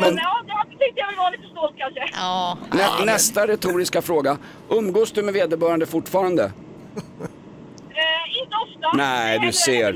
Men 0.00 0.16
ja, 0.16 0.42
det 0.46 0.70
tyckte 0.70 1.00
jag 1.00 1.06
väl 1.06 1.16
var 1.16 1.30
lite 1.30 1.52
snålt 1.52 1.74
kanske. 1.78 2.06
Ja, 2.12 2.58
Nä, 2.70 3.12
nästa 3.12 3.46
retoriska 3.46 4.02
fråga. 4.02 4.36
Umgås 4.68 5.12
du 5.12 5.22
med 5.22 5.34
vederbörande 5.34 5.86
fortfarande? 5.86 6.44
Eh, 6.44 8.42
inte 8.42 8.56
ofta. 8.66 8.96
Nej, 8.96 9.38
du 9.38 9.52
ser. 9.52 9.92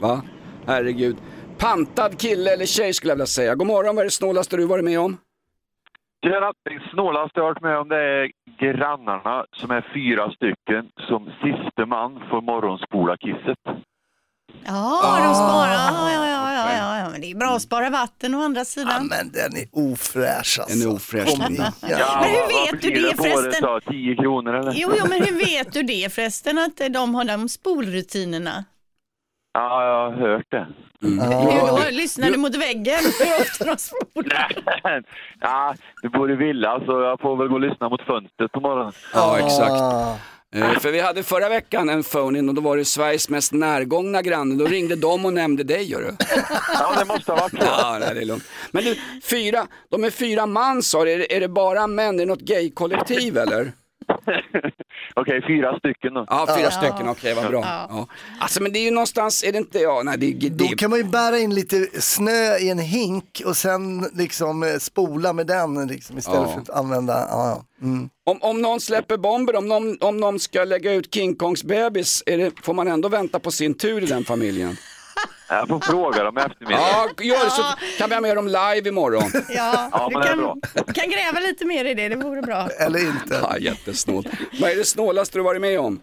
Va? 0.00 0.22
Herregud. 0.66 1.16
Pantad 1.60 2.18
kille 2.20 2.52
eller 2.52 2.66
tjej 2.66 2.92
skulle 2.94 3.10
jag 3.10 3.16
vilja 3.16 3.26
säga. 3.26 3.54
God 3.54 3.66
morgon, 3.66 3.96
vad 3.96 4.02
är 4.02 4.06
det 4.06 4.10
snålaste 4.10 4.56
du 4.56 4.64
varit 4.66 4.84
med 4.84 5.00
om? 5.00 5.16
Det 6.22 6.80
snålaste 6.90 7.32
jag 7.40 7.44
varit 7.44 7.62
med 7.62 7.78
om 7.78 7.88
det 7.88 7.96
är 7.96 8.30
grannarna 8.60 9.44
som 9.56 9.70
är 9.70 9.86
fyra 9.94 10.30
stycken 10.30 10.84
som 11.08 11.24
siste 11.24 11.86
man 11.86 12.20
får 12.30 12.40
morgonspola 12.42 13.16
kisset. 13.16 13.58
ja 14.64 15.18
de 15.24 15.34
sparar. 15.34 15.72
Ja, 15.72 16.12
ja, 16.12 16.26
ja, 16.28 16.52
ja, 16.54 16.76
ja, 16.76 16.98
ja, 16.98 17.10
men 17.10 17.20
det 17.20 17.30
är 17.30 17.34
bra 17.34 17.48
att 17.56 17.62
spara 17.62 17.90
vatten 17.90 18.34
å 18.34 18.42
andra 18.42 18.60
Ja, 18.60 18.64
sidan. 18.64 19.06
men 19.06 19.32
den 19.32 19.56
är 19.56 19.66
ofräsch 19.92 20.58
alltså. 20.60 20.78
Den 20.78 20.82
är 20.90 20.94
ofräsch, 20.94 21.28
Kom 21.30 21.44
Linda. 21.48 21.72
igen. 21.82 21.98
Men 22.20 22.30
hur 22.30 22.72
vet 22.72 22.82
du 22.82 22.90
det 22.90 23.16
förresten? 23.16 23.62
då? 23.62 23.80
10 23.90 24.16
kronor 24.16 24.54
eller? 24.54 24.72
Jo, 24.76 24.90
jo, 24.98 25.04
men 25.08 25.22
hur 25.24 25.38
vet 25.46 25.72
du 25.72 25.82
det 25.82 26.12
förresten 26.12 26.58
att 26.58 26.76
de 26.94 27.14
har 27.14 27.24
de 27.24 27.48
spolrutinerna? 27.48 28.64
Ja, 29.52 29.84
jag 29.84 30.10
har 30.10 30.28
hört 30.28 30.46
det. 30.50 30.66
Hur 31.00 31.66
då? 31.66 31.80
Lyssnar 31.90 32.30
du 32.30 32.38
mot 32.38 32.54
väggen? 32.56 32.98
Hur 33.20 33.40
ofta 33.40 33.64
de 33.64 33.76
spolar? 33.76 34.52
ja, 35.40 35.74
du 36.02 36.08
bor 36.08 36.32
i 36.32 36.36
villa 36.36 36.80
så 36.86 37.00
jag 37.00 37.20
får 37.20 37.36
väl 37.36 37.48
gå 37.48 37.54
och 37.54 37.60
lyssna 37.60 37.88
mot 37.88 38.02
fönstret 38.02 38.52
på 38.52 38.60
morgonen. 38.60 38.92
Ja, 39.14 39.38
exakt. 39.38 39.70
Ah. 39.70 40.16
Eh, 40.54 40.70
för 40.78 40.90
vi 40.92 41.00
hade 41.00 41.22
förra 41.22 41.48
veckan 41.48 41.88
en 41.88 42.02
phone-in 42.02 42.48
och 42.48 42.54
då 42.54 42.60
var 42.60 42.76
det 42.76 42.84
Sveriges 42.84 43.28
mest 43.28 43.52
närgångna 43.52 44.22
granne. 44.22 44.54
Då 44.54 44.64
ringde 44.64 44.96
de 44.96 45.24
och 45.26 45.32
nämnde 45.32 45.64
dig, 45.64 45.90
gör 45.90 46.00
du. 46.00 46.16
Ja, 46.78 46.94
det 46.98 47.04
måste 47.04 47.32
ha 47.32 47.40
varit 47.40 47.52
så. 47.52 47.58
Ja, 47.66 47.96
nej, 48.00 48.14
det 48.14 48.20
är 48.20 48.24
lugnt. 48.24 48.44
Men 48.72 48.84
du, 48.84 48.96
fyra, 49.24 49.66
de 49.90 50.04
är 50.04 50.10
fyra 50.10 50.46
man 50.46 50.82
sa 50.82 51.04
du. 51.04 51.12
Är, 51.12 51.18
det- 51.18 51.36
är 51.36 51.40
det 51.40 51.48
bara 51.48 51.86
män? 51.86 52.14
Är 52.14 52.18
det 52.18 52.26
något 52.26 52.40
gay-kollektiv 52.40 53.36
eller? 53.38 53.72
Okej, 55.14 55.42
fyra 55.46 55.78
stycken 55.78 56.14
då. 56.14 56.24
Ja, 56.28 56.46
fyra 56.58 56.70
stycken, 56.70 57.08
okej 57.08 57.34
vad 57.34 57.46
bra. 57.48 57.60
Ja. 57.64 58.06
Alltså 58.40 58.62
men 58.62 58.72
det 58.72 58.78
är 58.78 58.84
ju 58.84 58.90
någonstans, 58.90 59.44
är 59.44 59.52
det 59.52 59.58
inte, 59.58 59.78
ja, 59.78 60.02
nej 60.04 60.18
det, 60.18 60.48
Då 60.48 60.64
det, 60.64 60.76
kan 60.76 60.90
man 60.90 60.98
ju 60.98 61.04
bära 61.04 61.38
in 61.38 61.54
lite 61.54 62.00
snö 62.00 62.56
i 62.56 62.70
en 62.70 62.78
hink 62.78 63.42
och 63.46 63.56
sen 63.56 64.06
liksom 64.14 64.62
eh, 64.62 64.74
spola 64.78 65.32
med 65.32 65.46
den 65.46 65.86
liksom, 65.86 66.18
istället 66.18 66.40
Ja. 66.40 66.52
för 66.54 66.60
att 66.60 66.70
använda, 66.70 67.12
ja, 67.30 67.48
ja. 67.80 67.86
Mm. 67.86 68.08
om, 68.24 68.38
om 68.42 68.62
någon 68.62 68.80
släpper 68.80 69.16
bomber, 69.16 69.56
om 69.56 69.68
någon, 69.68 69.96
om 70.00 70.16
någon 70.16 70.38
ska 70.40 70.64
lägga 70.64 70.92
ut 70.92 71.14
King 71.14 71.34
Kongs 71.36 71.64
bebis, 71.64 72.22
är 72.26 72.38
det, 72.38 72.50
får 72.62 72.74
man 72.74 72.88
ändå 72.88 73.08
vänta 73.08 73.38
på 73.38 73.50
sin 73.50 73.74
tur 73.74 74.02
i 74.02 74.06
den 74.06 74.24
familjen? 74.24 74.76
Jag 75.48 75.68
får 75.68 75.80
fråga 75.80 76.24
dem 76.24 76.38
i 76.38 76.40
eftermiddag. 76.40 76.80
Ja, 77.18 77.24
gör 77.24 77.48
så 77.48 77.62
kan 77.98 78.08
vi 78.10 78.14
ha 78.14 78.22
med 78.22 78.36
dem 78.36 78.46
live 78.46 78.88
imorgon. 78.88 79.22
Ja, 79.48 79.88
Ja, 79.92 80.08
du 80.10 80.14
men 80.14 80.22
det 80.22 80.28
är 80.28 80.30
kan, 80.30 80.38
bra. 80.38 80.56
du 80.86 80.92
kan 80.92 81.08
gräva 81.10 81.40
lite 81.48 81.64
mer 81.64 81.84
i 81.84 81.94
det, 81.94 82.08
det 82.08 82.16
vore 82.16 82.42
bra. 82.42 82.68
Eller 82.86 82.98
inte. 83.00 83.34
Ja, 83.42 83.58
jättesnålt. 83.58 84.26
Vad 84.60 84.70
är 84.70 84.76
det 84.76 84.84
snålaste 84.84 85.38
du 85.38 85.42
varit 85.42 85.60
med 85.60 85.80
om? 85.80 86.00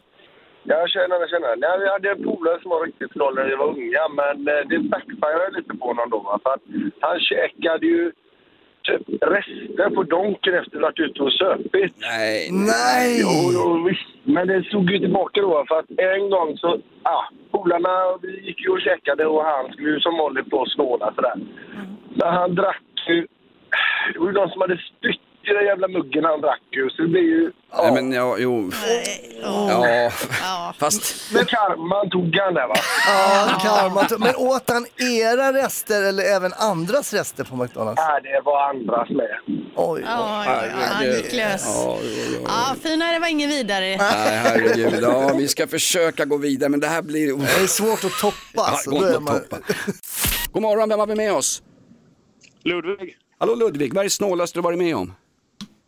Ja, 0.63 0.87
tjena, 0.87 1.15
tjena. 1.31 1.47
Nej, 1.63 1.79
vi 1.81 1.87
hade 1.89 2.09
en 2.11 2.23
polare 2.23 2.61
som 2.61 2.69
var 2.69 2.85
riktigt 2.85 3.11
snål 3.11 3.35
när 3.35 3.45
vi 3.51 3.55
var 3.55 3.67
unga, 3.75 4.03
men 4.19 4.37
eh, 4.53 4.61
det 4.69 4.79
backfirade 4.93 5.51
lite 5.57 5.73
på 5.79 5.85
honom 5.91 6.09
då. 6.09 6.19
va, 6.19 6.39
För 6.43 6.53
att 6.53 6.65
han 7.01 7.17
checkade 7.29 7.85
ju 7.85 8.11
rester 9.21 9.89
på 9.95 10.03
donken 10.03 10.53
efter 10.53 10.77
att 10.77 10.81
ha 10.81 10.87
varit 10.87 10.99
ute 10.99 11.23
och 11.23 11.33
söpit. 11.33 11.93
Nej, 11.97 12.49
Nej! 12.51 13.19
Jo, 13.21 13.51
jo, 13.53 13.83
visst. 13.83 14.07
Men 14.23 14.47
det 14.47 14.63
stod 14.63 14.91
ju 14.91 14.99
tillbaka 14.99 15.41
då 15.41 15.65
för 15.67 15.79
att 15.79 15.89
en 15.97 16.29
gång 16.29 16.57
så, 16.57 16.79
ja, 17.03 17.29
polarna, 17.51 18.17
vi 18.21 18.45
gick 18.47 18.59
ju 18.61 18.69
och 18.69 18.81
käkade 18.81 19.25
och 19.25 19.43
han 19.43 19.71
skulle 19.71 19.89
ju 19.89 19.99
som 19.99 20.17
vanligt 20.17 20.49
på 20.49 20.65
snåla 20.65 21.13
sådär. 21.15 21.35
Men 22.13 22.33
han 22.33 22.55
drack 22.55 22.83
ju, 23.07 23.27
det 24.13 24.19
var 24.19 24.27
ju 24.27 24.33
någon 24.33 24.49
som 24.49 24.61
hade 24.61 24.77
spytt 24.77 25.26
i 25.49 25.53
den 25.53 25.65
jävla 25.65 25.87
muggen 25.87 26.23
han 26.23 26.41
drack 26.41 26.61
ju, 26.71 26.89
så 26.89 27.01
det 27.01 27.07
blir 27.07 27.21
ju, 27.21 27.51
Nej, 27.77 27.91
men 27.93 28.11
ja, 28.11 28.35
jo. 28.39 28.71
Ja, 29.41 30.73
fast... 30.79 31.33
Men 31.33 31.45
karman 31.45 32.09
tog 32.09 32.35
han 32.35 32.53
där 32.53 32.67
va? 32.67 32.75
Ja, 33.07 33.59
karma. 33.61 34.07
Men 34.19 34.35
åt 34.35 34.69
han 34.69 34.85
era 35.19 35.53
rester 35.53 36.03
eller 36.03 36.23
även 36.23 36.53
andras 36.53 37.13
rester 37.13 37.43
på 37.43 37.55
McDonalds? 37.55 38.01
Nej, 38.07 38.21
det 38.23 38.41
var 38.45 38.69
andras 38.69 39.09
med. 39.09 39.59
Oj, 39.75 40.01
Ja, 40.05 40.43
ja, 40.45 40.63
ja, 41.01 41.09
Niklas. 41.11 41.65
Ja, 41.85 41.97
ja, 42.03 42.39
ja. 42.43 42.49
Ja, 42.69 42.75
finare 42.89 43.19
var 43.19 43.27
ingen 43.27 43.49
vidare. 43.49 43.97
Nej, 43.97 43.97
herregud. 44.37 44.99
Ja, 45.01 45.33
vi 45.37 45.47
ska 45.47 45.67
försöka 45.67 46.25
gå 46.25 46.37
vidare, 46.37 46.69
men 46.69 46.79
det 46.79 46.87
här 46.87 47.01
blir... 47.01 47.37
Det 47.37 47.63
är 47.63 47.67
svårt 47.67 48.03
att 48.03 48.19
toppa. 48.21 48.35
Ja, 48.53 48.67
Alltså. 48.67 48.89
gott 48.89 48.99
Då 49.01 49.05
är 49.07 49.15
att 49.15 49.23
man... 49.23 49.39
toppa. 49.39 49.57
God 50.51 50.61
morgon, 50.61 50.89
vem 50.89 50.99
har 50.99 51.07
vi 51.07 51.15
med 51.15 51.33
oss? 51.33 51.61
Ludvig. 52.63 53.17
Hallå 53.39 53.55
Ludvig, 53.55 53.93
vad 53.93 53.99
är 54.01 54.03
det 54.03 54.09
snålaste 54.09 54.57
du 54.57 54.63
varit 54.63 54.77
med 54.79 54.95
om? 54.95 55.13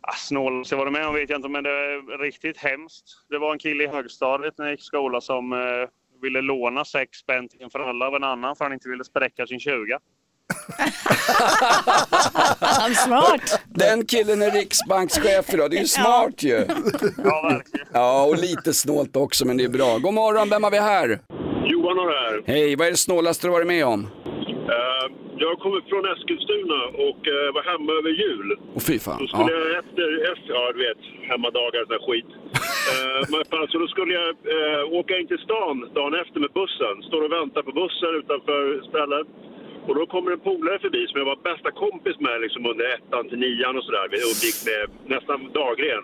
Ah, 0.02 0.14
snålast 0.16 0.70
jag 0.70 0.78
varit 0.78 0.92
med 0.92 1.06
om 1.06 1.14
vet 1.14 1.30
jag 1.30 1.38
inte, 1.38 1.48
men 1.48 1.64
det 1.64 1.70
är 1.70 2.18
riktigt 2.18 2.58
hemskt. 2.58 3.04
Det 3.30 3.38
var 3.38 3.52
en 3.52 3.58
kille 3.58 3.84
i 3.84 3.86
högstadiet 3.86 4.54
när 4.58 4.64
jag 4.64 4.72
gick 4.72 4.80
i 4.80 4.84
skola 4.84 5.20
som 5.20 5.52
eh, 5.52 5.58
ville 6.22 6.40
låna 6.40 6.84
sex 6.84 7.18
spänn 7.18 7.48
till 7.48 7.62
en 7.62 7.70
förälder 7.70 8.06
av 8.06 8.14
en 8.14 8.24
annan 8.24 8.56
för 8.56 8.64
han 8.64 8.72
inte 8.72 8.88
ville 8.88 9.04
spräcka 9.04 9.46
sin 9.46 9.60
20. 9.60 9.74
Han 12.60 12.94
smart. 12.94 13.60
Den 13.66 14.06
killen 14.06 14.42
är 14.42 14.50
riksbankschef 14.50 15.54
idag, 15.54 15.70
det 15.70 15.76
är 15.76 15.80
ju 15.80 15.86
smart 15.86 16.42
ju. 16.42 16.66
Ja, 17.24 17.42
verkligen. 17.42 17.86
Ja, 17.92 18.24
och 18.24 18.36
lite 18.38 18.74
snålt 18.74 19.16
också, 19.16 19.46
men 19.46 19.56
det 19.56 19.64
är 19.64 19.68
bra. 19.68 19.98
God 19.98 20.14
morgon, 20.14 20.50
vem 20.50 20.64
har 20.64 20.70
vi 20.70 20.78
här? 20.78 21.08
Johan 21.64 21.98
har 21.98 22.10
det 22.10 22.18
här. 22.20 22.42
Hej, 22.46 22.76
vad 22.76 22.86
är 22.86 22.90
det 22.90 22.96
snålaste 22.96 23.46
du 23.46 23.50
varit 23.50 23.66
med 23.66 23.86
om? 23.86 24.08
Jag 25.44 25.58
kommer 25.62 25.80
från 25.90 26.04
Eskilstuna 26.12 26.80
och 27.08 27.20
eh, 27.34 27.48
var 27.56 27.62
hemma 27.72 27.92
över 28.00 28.10
jul. 28.24 28.48
Och 28.76 28.82
fy 28.88 28.98
fan. 28.98 29.18
Då 29.20 29.26
skulle 29.26 29.52
Ja. 29.52 29.58
jag 29.68 29.78
efter, 29.82 30.06
efter, 30.32 30.50
ja 30.58 30.72
du 30.74 30.78
vet, 30.88 31.00
hemmadagar 31.30 31.82
här 31.94 32.02
skit. 32.08 32.30
Eh, 32.92 33.20
men 33.32 33.60
alltså 33.62 33.76
då 33.78 33.86
skulle 33.94 34.12
jag 34.20 34.28
eh, 34.56 34.82
åka 35.00 35.12
in 35.18 35.26
till 35.26 35.38
stan 35.48 35.76
dagen 35.94 36.14
efter 36.22 36.38
med 36.44 36.52
bussen. 36.60 36.94
Står 37.08 37.22
och 37.26 37.32
väntar 37.38 37.62
på 37.68 37.72
bussen 37.82 38.12
utanför 38.20 38.62
stället. 38.90 39.26
Och 39.88 39.94
då 39.98 40.06
kommer 40.06 40.30
en 40.32 40.40
polare 40.50 40.78
förbi 40.78 41.02
som 41.06 41.16
jag 41.20 41.26
var 41.32 41.38
bästa 41.50 41.70
kompis 41.84 42.16
med 42.26 42.40
liksom 42.40 42.66
under 42.70 42.84
ettan 42.96 43.28
till 43.28 43.38
nian 43.38 43.76
och 43.78 43.84
sådär. 43.84 44.06
Vi 44.14 44.18
umgick 44.30 44.58
med 44.70 44.82
nästan 45.14 45.38
dagligen. 45.62 46.02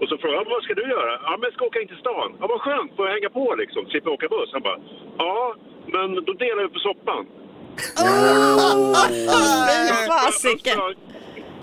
Och 0.00 0.08
så 0.08 0.14
frågade 0.18 0.38
jag 0.42 0.50
vad 0.54 0.62
ska 0.64 0.74
du 0.74 0.86
göra? 0.96 1.12
Ja, 1.26 1.30
men 1.38 1.42
jag 1.48 1.52
ska 1.54 1.64
åka 1.70 1.80
in 1.82 1.88
till 1.92 2.02
stan. 2.06 2.28
Ja, 2.40 2.46
vad 2.52 2.60
skönt, 2.60 2.90
får 2.96 3.06
jag 3.06 3.14
hänga 3.16 3.30
på 3.40 3.54
liksom? 3.62 3.80
Slipper 3.90 4.10
åka 4.16 4.28
buss? 4.36 4.50
Han 4.52 4.62
bara, 4.68 4.78
ja, 5.18 5.54
men 5.94 6.06
då 6.28 6.32
delar 6.44 6.62
vi 6.62 6.68
på 6.68 6.82
soppan. 6.88 7.22
Fy 9.08 9.94
fasiken. 10.08 10.78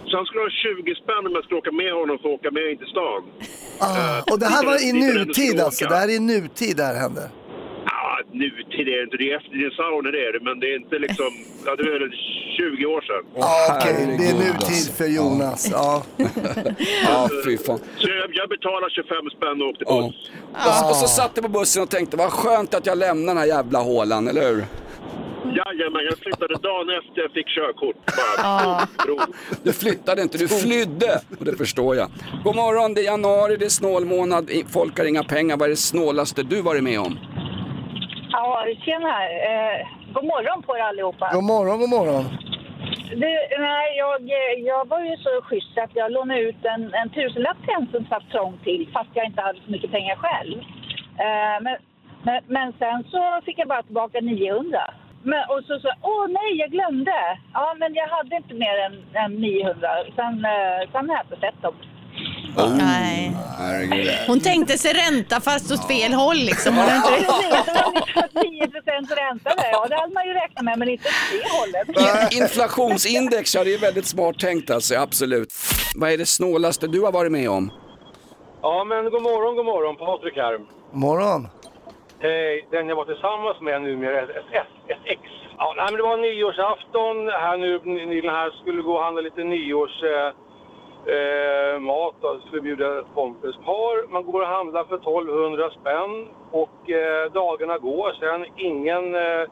Så 0.09 0.17
han 0.17 0.25
skulle 0.25 0.41
ha 0.41 0.49
20 0.49 0.95
spänn 1.03 1.23
om 1.27 1.31
jag 1.37 1.43
skulle 1.43 1.59
åka 1.63 1.71
med 1.71 1.91
honom 1.93 2.15
för 2.21 2.29
att 2.29 2.39
åka 2.39 2.51
med 2.51 2.63
in 2.71 2.77
till 2.77 2.91
stan. 2.95 3.21
Ah, 3.79 4.21
och 4.31 4.39
det 4.39 4.45
här 4.55 4.63
var 4.65 4.77
i 4.89 4.91
nutid 4.93 5.59
alltså? 5.61 5.85
Det 5.85 5.95
här 5.95 6.07
är 6.07 6.15
i 6.15 6.19
nutid 6.19 6.77
det 6.77 6.83
här 6.83 6.95
hände? 6.95 7.29
Ja, 7.85 8.19
nutid 8.31 8.87
är 8.93 8.97
det 8.97 9.03
inte. 9.03 9.17
Det 9.17 9.31
är 9.31 9.37
efter 9.37 9.51
dinosaurierna 9.57 10.11
det 10.11 10.21
är 10.27 10.33
det. 10.33 10.41
Men 10.49 10.59
det 10.59 10.67
är 10.73 10.75
inte 10.83 10.95
liksom... 10.99 11.29
Ja, 11.65 11.75
det 11.75 11.83
är 11.83 11.99
väl 11.99 12.11
20 12.57 12.85
år 12.85 13.01
sedan. 13.09 13.23
Ja, 13.35 13.75
okej. 13.75 13.93
Det 13.95 14.01
är 14.01 14.17
herregud, 14.17 14.35
nutid 14.39 14.53
alltså. 14.55 14.91
för 14.93 15.05
Jonas. 15.17 15.67
Ja. 15.71 16.03
Ja, 17.07 17.29
fy 17.45 17.57
fan. 17.57 17.79
Så 17.97 18.07
jag, 18.09 18.29
jag 18.33 18.49
betalar 18.49 18.89
25 18.89 19.29
spänn 19.37 19.61
och 19.61 19.67
åkte 19.69 19.83
Ja. 19.87 20.01
buss. 20.01 20.31
Och, 20.67 20.73
så- 20.73 20.89
och 20.89 20.95
så 20.95 21.07
satt 21.07 21.31
jag 21.35 21.43
på 21.43 21.49
bussen 21.59 21.83
och 21.83 21.89
tänkte, 21.89 22.17
vad 22.17 22.31
skönt 22.31 22.73
att 22.73 22.85
jag 22.85 22.97
lämnar 22.97 23.27
den 23.33 23.37
här 23.37 23.45
jävla 23.45 23.79
hålan, 23.79 24.27
eller 24.27 24.41
hur? 24.49 24.65
Jajamän, 25.87 26.05
jag 26.09 26.17
flyttade 26.17 26.53
dagen 26.53 26.89
efter 26.89 27.21
jag 27.21 27.31
fick 27.31 27.47
körkort. 27.47 27.95
Bara. 28.05 28.87
Du 29.63 29.73
flyttade 29.73 30.21
inte, 30.21 30.37
du 30.37 30.47
flydde. 30.47 31.21
Och 31.39 31.45
det 31.45 31.57
förstår 31.57 31.95
jag. 31.95 32.09
God 32.43 32.55
morgon, 32.55 32.93
det 32.93 33.01
är 33.01 33.05
januari, 33.05 33.55
det 33.55 33.65
är 33.65 33.69
snålmånad, 33.69 34.49
folk 34.73 34.97
har 34.99 35.05
inga 35.05 35.23
pengar. 35.23 35.57
Vad 35.57 35.65
är 35.65 35.69
det 35.69 35.75
snålaste 35.93 36.43
du 36.43 36.61
varit 36.61 36.83
med 36.83 36.99
om? 36.99 37.19
Ja, 38.31 38.65
tjena 38.85 39.07
här. 39.07 39.29
Eh, 39.49 39.87
god 40.13 40.25
morgon 40.25 40.61
på 40.63 40.77
er 40.77 40.81
allihopa. 40.81 41.29
God 41.33 41.43
morgon, 41.43 41.79
god 41.79 41.89
morgon. 41.89 42.23
Du, 43.09 43.31
nej, 43.69 43.97
jag, 43.97 44.15
jag 44.71 44.87
var 44.87 45.01
ju 45.01 45.17
så 45.17 45.41
schysst 45.43 45.77
att 45.77 45.91
jag 45.93 46.11
lånade 46.11 46.41
ut 46.41 46.65
en, 46.65 46.93
en 46.93 47.09
tusenlapp 47.09 47.57
till 47.63 47.73
en 47.79 47.87
som 47.91 48.05
satt 48.05 48.29
trångt 48.31 48.63
till 48.63 48.89
fast 48.93 49.09
jag 49.13 49.25
inte 49.25 49.41
hade 49.41 49.59
så 49.65 49.71
mycket 49.71 49.91
pengar 49.91 50.15
själv. 50.15 50.57
Eh, 51.25 51.57
men, 51.61 51.75
men, 52.23 52.39
men 52.47 52.73
sen 52.79 53.03
så 53.11 53.41
fick 53.45 53.59
jag 53.59 53.67
bara 53.67 53.83
tillbaka 53.83 54.19
900. 54.21 54.79
Men, 55.29 55.41
och 55.53 55.61
så 55.67 55.73
sa 55.83 55.89
åh 56.11 56.25
nej, 56.39 56.51
jag 56.61 56.69
glömde. 56.75 57.19
Ja, 57.53 57.75
men 57.79 57.89
jag 57.99 58.07
hade 58.15 58.35
inte 58.41 58.53
mer 58.63 58.75
än, 58.85 58.95
än 59.23 59.31
900. 59.41 59.87
Sen, 60.17 60.33
eh, 60.55 60.79
sen 60.91 61.03
har 61.09 61.15
jag 61.19 61.25
inte 61.25 61.39
sett 61.45 61.61
dem. 61.61 61.75
Nej. 62.77 63.31
Herregud. 63.59 64.13
Hon 64.27 64.39
tänkte 64.39 64.77
sig 64.77 64.93
ränta 64.93 65.41
fast 65.41 65.71
åt 65.71 65.87
fel 65.87 66.13
håll 66.13 66.37
liksom. 66.37 66.75
Hon 66.75 66.85
inte... 66.85 67.11
Var 68.15 68.41
10 68.41 68.67
procent 68.67 69.11
ränta 69.11 69.49
där. 69.61 69.69
Ja, 69.71 69.85
det 69.89 69.95
hade 69.95 70.13
man 70.13 70.27
ju 70.27 70.33
räknat 70.33 70.63
med, 70.65 70.79
men 70.79 70.89
inte 70.89 71.07
åt 71.07 71.31
det 71.31 71.49
hållet. 71.57 72.33
Inflationsindex, 72.33 73.55
ja 73.55 73.63
det 73.63 73.73
är 73.73 73.79
väldigt 73.79 74.05
smart 74.05 74.39
tänkt 74.39 74.69
alltså, 74.69 74.95
absolut. 74.95 75.53
Vad 75.95 76.11
är 76.11 76.17
det 76.17 76.25
snålaste 76.25 76.87
du 76.87 77.01
har 77.01 77.11
varit 77.11 77.31
med 77.31 77.49
om? 77.49 77.71
Ja, 78.61 78.83
men 78.83 79.03
god 79.03 79.21
morgon, 79.21 79.55
god 79.55 79.65
morgon. 79.65 79.95
Patrik 79.95 80.35
här. 80.35 80.59
Morgon. 80.93 81.47
Eh, 82.19 82.65
den 82.71 82.89
jag 82.89 82.95
var 82.95 83.05
tillsammans 83.05 83.61
med 83.61 83.81
numera, 83.81 84.21
ett, 84.21 84.29
ett, 84.29 84.67
ett 84.87 84.97
ex. 85.05 85.21
Ja, 85.57 85.73
nej, 85.77 85.85
men 85.89 85.97
det 85.97 86.03
var 86.03 86.17
nyårsafton 86.17 87.29
här 87.29 87.57
nu, 87.57 87.79
nyligen 87.83 88.35
här, 88.35 88.49
skulle 88.49 88.81
gå 88.81 88.93
och 88.93 89.03
handla 89.03 89.21
lite 89.21 89.43
nyårs... 89.43 90.03
Eh, 90.03 90.31
eh, 91.15 91.79
mat 91.79 92.15
skulle 92.47 92.61
bjuda 92.61 92.99
ett 92.99 93.05
kompispar. 93.13 94.11
Man 94.11 94.25
går 94.25 94.41
och 94.41 94.47
handlar 94.47 94.83
för 94.83 94.95
1200 94.95 95.69
spänn 95.69 96.27
och 96.51 96.89
eh, 96.89 97.31
dagarna 97.31 97.77
går 97.77 98.11
sen. 98.19 98.45
Ingen 98.55 99.15
eh, 99.15 99.43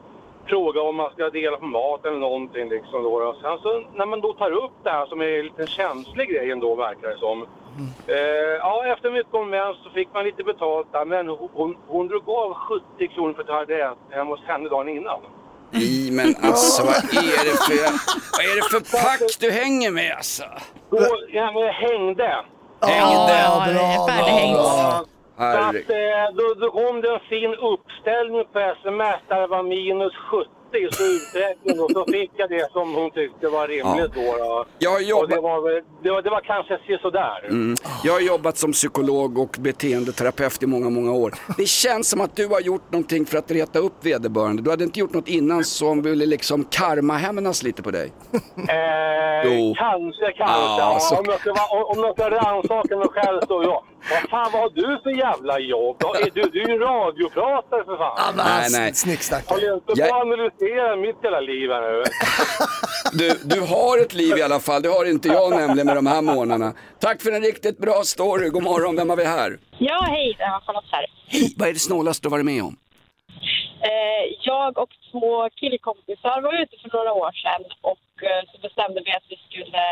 fråga 0.46 0.80
om 0.82 0.96
man 0.96 1.10
ska 1.12 1.30
dela 1.30 1.56
på 1.56 1.66
mat 1.66 2.04
eller 2.06 2.18
någonting 2.18 2.68
liksom 2.68 3.02
då. 3.02 3.20
då. 3.20 3.36
Sen 3.42 3.58
så 3.62 3.82
när 3.94 4.06
man 4.06 4.20
då 4.20 4.32
tar 4.32 4.50
upp 4.50 4.72
det 4.84 4.90
här 4.90 5.06
som 5.06 5.20
är 5.20 5.38
en 5.38 5.44
liten 5.44 5.66
känslig 5.66 6.28
grej 6.28 6.50
ändå 6.50 6.74
verkar 6.74 7.08
det 7.08 7.18
som. 7.18 7.46
Eh, 8.06 8.16
ja, 8.58 8.86
efter 8.86 9.10
mycket 9.10 9.34
om 9.34 9.74
så 9.84 9.90
fick 9.90 10.08
man 10.14 10.24
lite 10.24 10.44
betalt 10.44 10.92
där, 10.92 11.04
men 11.04 11.28
hon, 11.28 11.48
hon, 11.52 11.76
hon 11.86 12.08
drog 12.08 12.28
av 12.28 12.54
70 12.54 13.08
kronor 13.14 13.34
för 13.34 13.42
att 13.42 13.48
jag 13.48 13.54
hade 13.54 13.84
ätit 13.84 13.98
hemma 14.10 14.30
hos 14.30 14.44
henne 14.46 14.68
dagen 14.68 14.88
innan. 14.88 15.20
Nej 15.70 16.10
men 16.12 16.34
alltså 16.42 16.82
vad 16.82 16.94
är 16.94 17.44
det 17.44 17.56
för, 17.66 17.76
vad 18.32 18.44
är 18.46 18.56
det 18.56 18.70
för 18.70 18.96
pack 19.02 19.36
du 19.40 19.50
hänger 19.50 19.90
med 19.90 20.12
alltså? 20.16 20.44
Då, 20.90 20.98
ja, 21.32 21.52
men 21.52 21.62
jag 21.62 21.72
hängde. 21.72 22.44
Hängde? 22.80 23.38
Ja, 23.42 23.66
bra, 23.68 25.04
färdighängt. 25.36 25.86
Så 25.86 25.92
att, 25.92 26.30
eh, 26.30 26.36
då, 26.38 26.54
då 26.60 26.70
kom 26.70 27.00
det 27.00 27.10
en 27.14 27.20
fin 27.28 27.54
uppställning 27.54 28.44
på 28.52 28.58
sms 28.58 29.20
där 29.28 29.40
det 29.40 29.46
var 29.46 29.62
minus 29.62 30.12
70 30.30 30.50
så 30.90 31.02
uträkning 31.02 31.80
och 31.80 31.90
så 31.90 32.04
fick 32.12 32.30
jag 32.36 32.50
det 32.50 32.72
som 32.72 32.94
hon 32.94 33.10
tyckte 33.10 33.48
var 33.48 33.68
rimligt 33.68 34.14
då. 34.14 34.34
då. 34.38 34.64
Jag 34.78 35.02
jobbat- 35.02 35.30
det, 35.30 35.40
var, 35.40 35.70
det, 36.02 36.10
var, 36.10 36.22
det 36.22 36.30
var 36.30 36.40
kanske 36.40 36.98
sådär. 37.02 37.44
Mm. 37.48 37.74
Jag 38.04 38.12
har 38.12 38.20
jobbat 38.20 38.56
som 38.56 38.72
psykolog 38.72 39.38
och 39.38 39.56
beteendeterapeut 39.60 40.62
i 40.62 40.66
många, 40.66 40.90
många 40.90 41.12
år. 41.12 41.32
Det 41.56 41.66
känns 41.68 42.08
som 42.10 42.20
att 42.20 42.36
du 42.36 42.46
har 42.48 42.60
gjort 42.60 42.92
någonting 42.92 43.26
för 43.26 43.38
att 43.38 43.50
reta 43.50 43.78
upp 43.78 44.04
vederbörande. 44.06 44.62
Du 44.62 44.70
hade 44.70 44.84
inte 44.84 45.00
gjort 45.00 45.12
något 45.14 45.28
innan 45.28 45.64
som 45.64 46.02
ville 46.02 46.26
liksom 46.26 46.64
karma-hämnas 46.64 47.62
lite 47.62 47.82
på 47.82 47.90
dig. 47.90 48.12
Eh, 48.32 49.74
kanske, 49.76 50.32
kanske. 50.32 50.56
Ja, 50.56 50.76
Ja, 50.78 50.98
så- 51.00 51.16
Om 51.16 51.24
jag 51.26 51.40
ska, 51.40 51.50
vara- 51.52 51.84
om 51.84 51.98
jag 51.98 52.12
ska 52.14 52.30
rannsaka 52.30 52.96
mig 52.96 53.08
själv 53.08 53.40
så 53.48 53.62
ja. 53.62 53.84
Vad 54.10 54.30
fan, 54.30 54.50
vad 54.52 54.62
har 54.62 54.70
du 54.70 55.00
för 55.02 55.10
jävla 55.10 55.58
jobb? 55.58 55.96
Är 56.02 56.30
Du, 56.34 56.42
du 56.42 56.62
är 56.62 56.68
ju 56.68 56.78
radiopratare 56.78 57.84
för 57.84 57.96
fan. 57.96 58.34
Nej, 58.36 58.68
nej. 58.70 58.92
Håller 59.46 59.74
inte 59.74 59.86
på 59.86 59.92
Jag- 59.96 60.08
att 60.08 60.22
analysera 60.22 60.96
mitt 60.96 61.16
hela 61.22 61.40
liv 61.40 61.70
här 61.70 61.82
nu. 61.92 62.02
Du, 63.12 63.28
du 63.54 63.60
har 63.60 63.98
ett 64.04 64.14
liv 64.14 64.38
i 64.38 64.42
alla 64.42 64.60
fall, 64.60 64.82
det 64.82 64.88
har 64.88 65.04
inte 65.04 65.28
jag 65.28 65.50
nämligen 65.50 65.86
med 65.86 65.96
de 65.96 66.06
här 66.06 66.22
månaderna. 66.22 66.72
Tack 67.00 67.22
för 67.22 67.32
en 67.32 67.42
riktigt 67.42 67.78
bra 67.78 68.02
story, 68.04 68.48
god 68.48 68.62
morgon, 68.62 68.96
vem 68.96 69.10
har 69.10 69.16
vi 69.16 69.24
här? 69.24 69.58
Ja, 69.78 69.98
hej, 70.10 70.34
det 70.38 70.44
var 70.52 70.60
Charlotte 70.66 70.90
här. 70.90 71.06
Hej, 71.28 71.54
vad 71.58 71.68
är 71.68 71.72
det 71.72 71.78
snålaste 71.78 72.22
du 72.26 72.30
varit 72.30 72.44
med 72.44 72.62
om? 72.62 72.76
Eh, 73.90 74.24
jag 74.50 74.78
och 74.78 74.92
två 75.12 75.30
killkompisar 75.60 76.36
var 76.46 76.62
ute 76.62 76.74
för 76.82 76.90
några 76.96 77.12
år 77.12 77.32
sedan 77.42 77.62
och 77.90 78.08
eh, 78.30 78.42
så 78.52 78.56
bestämde 78.66 78.98
vi 79.06 79.10
att 79.18 79.26
vi 79.32 79.36
skulle 79.48 79.84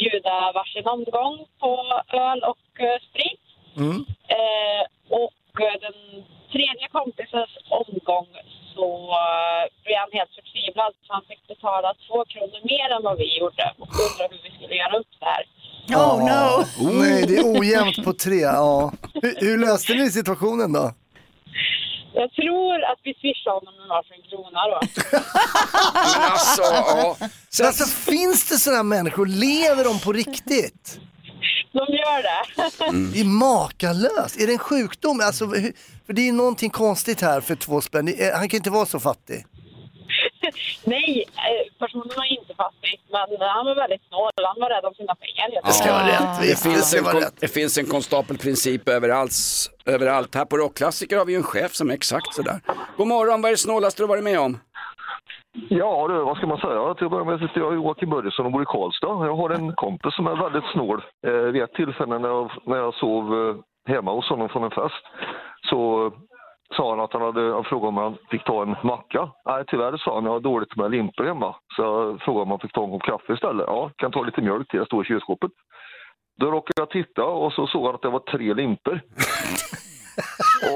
bjuda 0.00 0.52
varsin 0.58 0.86
omgång 0.96 1.36
på 1.62 1.72
öl 2.24 2.40
och 2.52 2.66
eh, 2.86 2.98
sprit. 3.08 3.44
Eh, 4.38 4.82
och 5.20 5.50
eh, 5.66 5.76
den 5.86 5.98
tredje 6.52 6.86
kompisens 6.98 7.52
omgång 7.82 8.28
så 8.74 8.88
blev 9.84 9.98
han 10.04 10.12
helt 10.18 10.34
förtvivlad 10.38 10.92
så 11.04 11.12
han 11.16 11.24
fick 11.30 11.42
betala 11.48 11.88
två 12.06 12.18
kronor 12.32 12.60
mer 12.72 12.88
än 12.96 13.02
vad 13.08 13.16
vi 13.22 13.38
gjorde 13.38 13.64
och 13.78 13.88
undrade 14.04 14.36
no. 16.28 16.64
Nej, 17.00 17.26
det 17.26 17.36
är 17.36 17.60
ojämnt 17.60 18.04
på 18.04 18.12
tre. 18.12 18.40
Ja. 18.40 18.92
Hur, 19.14 19.34
hur 19.40 19.58
löste 19.58 19.94
ni 19.94 20.10
situationen 20.10 20.72
då? 20.72 20.92
Jag 22.14 22.32
tror 22.32 22.84
att 22.84 23.00
vi 23.02 23.14
honom 23.88 23.88
med 23.88 23.96
varsin 23.96 24.22
krona 24.30 24.60
då. 24.68 24.80
Men 26.20 26.30
alltså, 26.32 26.62
ja. 26.62 27.16
Så 27.50 27.66
alltså, 27.66 27.84
finns 27.84 28.48
det 28.48 28.58
sådana 28.58 28.82
människor? 28.82 29.26
Lever 29.26 29.84
de 29.84 30.00
på 30.00 30.12
riktigt? 30.12 31.00
De 31.72 31.78
gör 31.78 32.22
det. 32.22 33.10
Det 33.14 33.20
är 33.20 33.24
makalöst. 33.24 34.36
Är 34.40 34.46
det 34.46 34.52
en 34.52 34.58
sjukdom? 34.58 35.20
Alltså, 35.24 35.46
hur- 35.46 35.72
för 36.06 36.12
det 36.12 36.28
är 36.28 36.32
någonting 36.32 36.70
konstigt 36.70 37.20
här 37.20 37.40
för 37.40 37.54
två 37.56 37.80
spänn. 37.80 38.06
Det 38.06 38.22
är- 38.24 38.36
Han 38.36 38.48
kan 38.48 38.56
inte 38.58 38.70
vara 38.70 38.86
så 38.86 39.00
fattig. 39.00 39.46
Nej, 40.84 41.24
eh, 41.46 41.62
personen 41.78 42.10
var 42.16 42.32
inte 42.38 42.54
fattig, 42.54 43.00
men 43.12 43.48
han 43.48 43.66
var 43.66 43.74
väldigt 43.74 44.02
snål. 44.08 44.30
Han 44.50 44.60
var 44.60 44.70
rädd 44.70 44.84
om 44.84 44.94
sina 44.94 45.14
pengar. 45.14 45.46
Det 45.64 45.72
ska 45.72 45.92
vara 45.92 46.06
rätt. 46.06 46.40
Det 46.40 46.62
finns, 46.62 46.94
en, 46.94 47.04
kon- 47.04 47.20
rätt. 47.20 47.40
det 47.40 47.48
finns 47.48 47.78
en 47.78 47.86
konstapelprincip 47.86 48.88
överallt, 48.88 49.32
överallt. 49.86 50.34
Här 50.34 50.44
på 50.44 50.56
Rockklassiker 50.56 51.18
har 51.18 51.24
vi 51.24 51.32
ju 51.32 51.36
en 51.38 51.42
chef 51.42 51.72
som 51.74 51.90
är 51.90 51.94
exakt 51.94 52.34
sådär. 52.34 52.60
God 52.96 53.06
morgon, 53.06 53.42
vad 53.42 53.48
är 53.48 53.52
det 53.52 53.58
snålaste 53.58 54.02
du 54.02 54.06
varit 54.06 54.24
med 54.24 54.40
om? 54.40 54.58
Ja, 55.68 56.06
du, 56.08 56.14
vad 56.24 56.36
ska 56.36 56.46
man 56.46 56.58
säga? 56.58 56.94
Till 56.94 57.04
att 57.06 57.10
börja 57.10 57.24
med 57.24 57.38
sitter 57.40 57.60
jag 57.60 57.74
Joakim 57.74 58.10
Börjesson 58.10 58.46
och 58.46 58.52
bor 58.52 58.62
i 58.62 58.66
Karlstad. 58.74 59.26
Jag 59.26 59.36
har 59.36 59.50
en 59.50 59.72
kompis 59.74 60.14
som 60.14 60.26
är 60.26 60.36
väldigt 60.42 60.70
snål. 60.72 61.02
Eh, 61.26 61.32
vid 61.32 61.62
ett 61.62 61.72
tillfälle 61.74 62.18
när 62.18 62.28
jag, 62.28 62.50
när 62.64 62.76
jag 62.76 62.94
sov 62.94 63.24
eh, 63.48 63.56
hemma 63.94 64.12
hos 64.12 64.28
honom 64.28 64.48
från 64.48 64.64
en 64.64 64.70
fest 64.70 65.04
så 65.70 66.12
sa 66.76 66.90
han 66.90 67.00
att 67.00 67.12
han 67.12 67.22
hade 67.22 67.54
han 67.54 67.64
frågade 67.64 67.88
om 67.88 67.96
han 67.96 68.16
fick 68.30 68.44
ta 68.44 68.62
en 68.62 68.76
macka. 68.82 69.30
Nej, 69.46 69.64
tyvärr 69.66 69.96
sa 69.96 70.14
han, 70.14 70.24
jag 70.24 70.32
har 70.32 70.40
dåligt 70.40 70.76
med 70.76 70.90
limpor 70.90 71.24
hemma. 71.24 71.56
Så 71.76 71.82
jag 71.82 72.22
frågade 72.22 72.42
om 72.42 72.50
han 72.50 72.60
fick 72.60 72.72
ta 72.72 72.84
en 72.84 72.90
kopp 72.90 73.02
kaffe 73.02 73.32
istället. 73.32 73.66
Ja, 73.66 73.90
kan 73.96 74.12
ta 74.12 74.22
lite 74.22 74.40
mjölk 74.40 74.68
till, 74.68 74.78
jag 74.78 74.86
står 74.86 75.04
i 75.04 75.08
kylskåpet. 75.08 75.50
Då 76.40 76.50
råkade 76.50 76.80
jag 76.80 76.90
titta 76.90 77.24
och 77.24 77.52
så 77.52 77.66
såg 77.66 77.86
han 77.86 77.94
att 77.94 78.02
det 78.02 78.08
var 78.08 78.20
tre 78.20 78.54
limpor. 78.54 79.00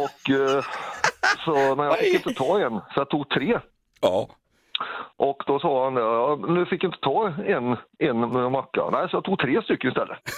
och 0.05 0.31
eh, 0.31 0.65
så, 1.45 1.75
men 1.77 1.87
jag 1.87 1.99
fick 1.99 2.15
inte 2.15 2.35
ta 2.35 2.61
en, 2.61 2.73
så 2.73 3.01
jag 3.01 3.11
tog 3.11 3.29
tre. 3.29 3.61
Ja. 4.01 4.29
Och 5.17 5.43
då 5.47 5.61
sa 5.61 5.85
han, 5.85 5.97
ja, 5.97 6.39
nu 6.49 6.67
fick 6.67 6.85
jag 6.85 6.89
inte 6.89 7.01
ta 7.01 7.29
en, 7.29 7.77
en 7.99 8.53
macka. 8.53 8.91
Nej, 8.91 9.09
så 9.11 9.17
jag 9.17 9.25
tog 9.25 9.39
tre 9.39 9.63
stycken 9.63 9.91
istället. 9.91 10.19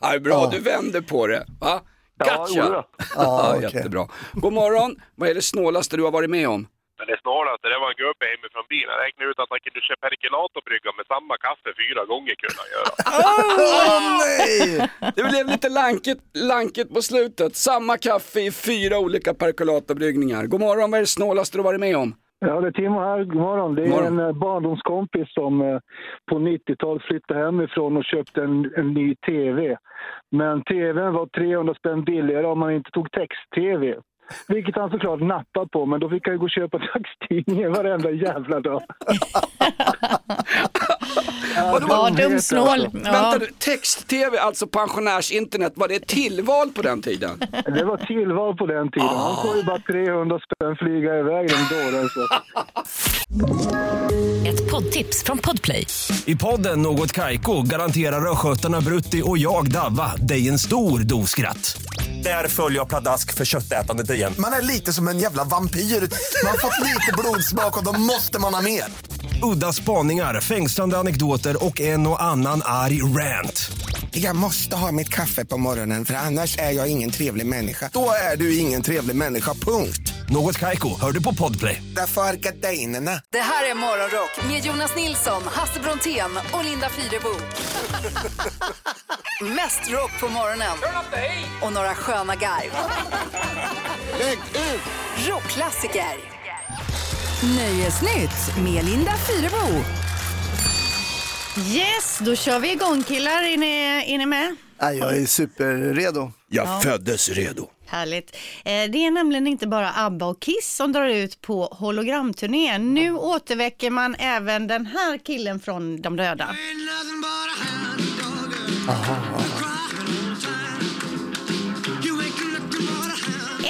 Ja, 0.00 0.18
bra, 0.20 0.48
du 0.50 0.60
vänder 0.60 1.00
på 1.00 1.26
det. 1.26 1.44
Va? 1.60 1.80
Ja, 2.18 2.36
Gotcha! 2.36 2.70
det. 2.70 2.84
Ja, 3.14 3.56
Jättebra. 3.62 4.08
God 4.32 4.52
morgon, 4.52 4.96
vad 5.14 5.28
är 5.28 5.34
det 5.34 5.42
snålaste 5.42 5.96
du 5.96 6.02
har 6.02 6.10
varit 6.10 6.30
med 6.30 6.48
om? 6.48 6.66
Men 6.98 7.06
det 7.06 7.20
snarare, 7.20 7.56
det 7.62 7.78
var 7.82 7.88
en 7.94 7.98
gubbe 8.04 8.24
hemifrån 8.32 8.66
bilen. 8.74 8.90
Jag 8.96 9.00
räknade 9.06 9.30
ut 9.30 9.38
att 9.42 9.50
han 9.54 9.60
kunde 9.66 9.80
köpa 9.88 10.08
perkulatorbrygga 10.08 10.90
med 10.98 11.06
samma 11.12 11.34
kaffe 11.46 11.70
fyra 11.82 12.02
gånger 12.12 12.34
kunde 12.42 12.58
han 12.62 12.70
göra. 12.76 12.90
Åh 13.20 14.00
nej! 14.22 14.90
Det 15.16 15.22
blev 15.30 15.46
lite 15.46 15.68
lanket, 15.68 16.18
lanket 16.34 16.94
på 16.94 17.02
slutet. 17.02 17.56
Samma 17.56 17.94
kaffe 17.98 18.40
i 18.40 18.50
fyra 18.52 18.98
olika 18.98 19.34
perkolatorbryggningar. 19.34 20.42
God 20.46 20.60
morgon, 20.60 20.90
vad 20.90 20.98
är 20.98 21.02
det 21.02 21.06
snålaste 21.20 21.56
du 21.56 21.60
har 21.62 21.64
varit 21.70 21.80
med 21.80 21.96
om? 21.96 22.14
Ja, 22.46 22.60
det 22.60 22.66
är 22.66 22.72
Timo 22.72 23.00
här. 23.00 23.24
God 23.24 23.40
morgon. 23.40 23.74
Det 23.74 23.82
är 23.82 23.88
morgon. 23.88 24.18
en 24.18 24.26
eh, 24.26 24.32
barndomskompis 24.32 25.34
som 25.34 25.62
eh, 25.62 25.78
på 26.30 26.38
90-talet 26.38 27.02
flyttade 27.02 27.44
hemifrån 27.44 27.96
och 27.96 28.04
köpte 28.04 28.42
en, 28.42 28.72
en 28.76 28.94
ny 28.94 29.14
TV. 29.14 29.76
Men 30.30 30.62
TVn 30.62 31.12
var 31.12 31.26
300 31.26 31.74
spänn 31.74 32.04
billigare 32.04 32.46
om 32.46 32.58
man 32.58 32.72
inte 32.72 32.90
tog 32.90 33.10
text-TV. 33.10 33.94
Vilket 34.48 34.76
han 34.76 34.90
såklart 34.90 35.20
nappade 35.20 35.68
på, 35.68 35.86
men 35.86 36.00
då 36.00 36.08
fick 36.08 36.26
han 36.26 36.34
ju 36.34 36.38
gå 36.38 36.44
och 36.44 36.50
köpa 36.50 36.78
dagstidningen 36.94 37.72
varenda 37.72 38.10
jävla 38.10 38.60
dag. 38.60 38.82
Ja, 41.88 42.10
dumsnål. 42.10 42.88
Ja. 42.92 43.12
Vänta 43.12 43.38
du, 43.38 43.50
text-tv, 43.58 44.38
alltså 44.38 44.66
pensionärsinternet, 44.66 45.72
var 45.76 45.88
det 45.88 45.94
ett 45.94 46.06
tillval 46.06 46.70
på 46.70 46.82
den 46.82 47.02
tiden? 47.02 47.38
Det 47.50 47.84
var 47.84 47.96
tillval 47.96 48.56
på 48.56 48.66
den 48.66 48.90
tiden. 48.90 49.08
Han 49.08 49.42
får 49.42 49.56
ju 49.56 49.62
bara 49.62 49.78
300 49.78 50.38
spänn 50.38 50.76
flyga 50.76 51.18
iväg 51.18 51.48
den 51.50 51.64
dåren. 51.70 52.08
Ett 54.46 54.70
poddtips 54.70 55.24
från 55.24 55.38
Podplay. 55.38 55.86
I 56.24 56.36
podden 56.36 56.82
Något 56.82 57.12
Kaiko 57.12 57.62
garanterar 57.62 58.32
östgötarna 58.32 58.80
Brutti 58.80 59.22
och 59.24 59.38
jag, 59.38 59.70
Davva, 59.70 60.12
dig 60.16 60.48
en 60.48 60.58
stor 60.58 60.98
dos 60.98 61.30
skratt. 61.30 61.76
Där 62.22 62.48
följer 62.48 62.78
jag 62.78 62.88
pladask 62.88 63.34
för 63.36 63.44
köttätandet 63.44 64.10
igen. 64.10 64.32
Man 64.38 64.52
är 64.52 64.62
lite 64.62 64.92
som 64.92 65.08
en 65.08 65.18
jävla 65.18 65.44
vampyr. 65.44 65.80
Man 65.80 66.50
har 66.50 66.58
fått 66.58 66.80
lite 66.80 67.12
blodsmak 67.18 67.78
och 67.78 67.84
då 67.84 67.92
måste 67.92 68.38
man 68.38 68.54
ha 68.54 68.62
mer. 68.62 68.84
Udda 69.42 69.72
spaningar, 69.72 70.40
fängslande 70.40 70.93
anekdoter 70.96 71.64
och 71.64 71.80
en 71.80 72.06
och 72.06 72.22
annan 72.22 72.62
arg 72.64 73.02
rant. 73.02 73.70
Jag 74.10 74.36
måste 74.36 74.76
ha 74.76 74.92
mitt 74.92 75.08
kaffe 75.08 75.44
på 75.44 75.58
morgonen 75.58 76.04
för 76.04 76.14
annars 76.14 76.58
är 76.58 76.70
jag 76.70 76.88
ingen 76.88 77.10
trevlig 77.10 77.46
människa. 77.46 77.90
Då 77.92 78.10
är 78.32 78.36
du 78.36 78.58
ingen 78.58 78.82
trevlig 78.82 79.16
människa, 79.16 79.54
punkt. 79.54 80.12
Något 80.30 80.58
Kaiko, 80.58 81.00
hör 81.00 81.12
du 81.12 81.22
på 81.22 81.34
Podplay. 81.34 81.82
Därför 81.96 82.20
är 82.22 82.34
gardinerna. 82.34 83.20
Det 83.32 83.38
här 83.38 83.70
är 83.70 83.74
Morgonrock 83.74 84.30
med 84.48 84.64
Jonas 84.64 84.96
Nilsson, 84.96 85.42
Hasse 85.46 85.80
Brontén 85.80 86.30
och 86.52 86.64
Linda 86.64 86.88
Fyrebo. 86.88 87.28
Mest 89.56 89.90
rock 89.90 90.10
på 90.20 90.28
morgonen 90.28 90.76
och 91.62 91.72
några 91.72 91.94
sköna 91.94 92.36
garv. 92.36 92.70
Rockklassiker. 95.28 96.16
Nöjesnytt 97.56 98.56
med 98.64 98.84
Linda 98.84 99.12
Fyrebo. 99.16 99.84
Yes, 101.58 102.18
då 102.24 102.36
kör 102.36 102.58
vi 102.58 102.72
igång 102.72 103.02
killar. 103.02 103.42
Är 103.42 103.56
ni, 103.56 104.04
är 104.14 104.18
ni 104.18 104.26
med? 104.26 104.56
Jag 104.78 105.16
är 105.16 105.26
superredo. 105.26 106.32
Jag 106.48 106.66
Ja. 106.66 106.80
föddes 106.80 107.28
redo. 107.28 107.68
Härligt. 107.86 108.36
Eh, 108.64 108.72
Det 108.90 108.98
är 109.06 109.10
nämligen 109.10 109.46
inte 109.46 109.66
bara 109.66 109.90
ABBA 109.96 110.26
och 110.26 110.40
Kiss 110.42 110.74
som 110.76 110.92
drar 110.92 111.08
ut 111.08 111.40
på 111.40 111.64
hologramturné. 111.64 112.78
Nu 112.78 113.12
återväcker 113.14 113.90
man 113.90 114.14
även 114.18 114.66
den 114.66 114.86
här 114.86 115.18
killen 115.18 115.60
från 115.60 116.02
De 116.02 116.16
döda. 116.16 116.48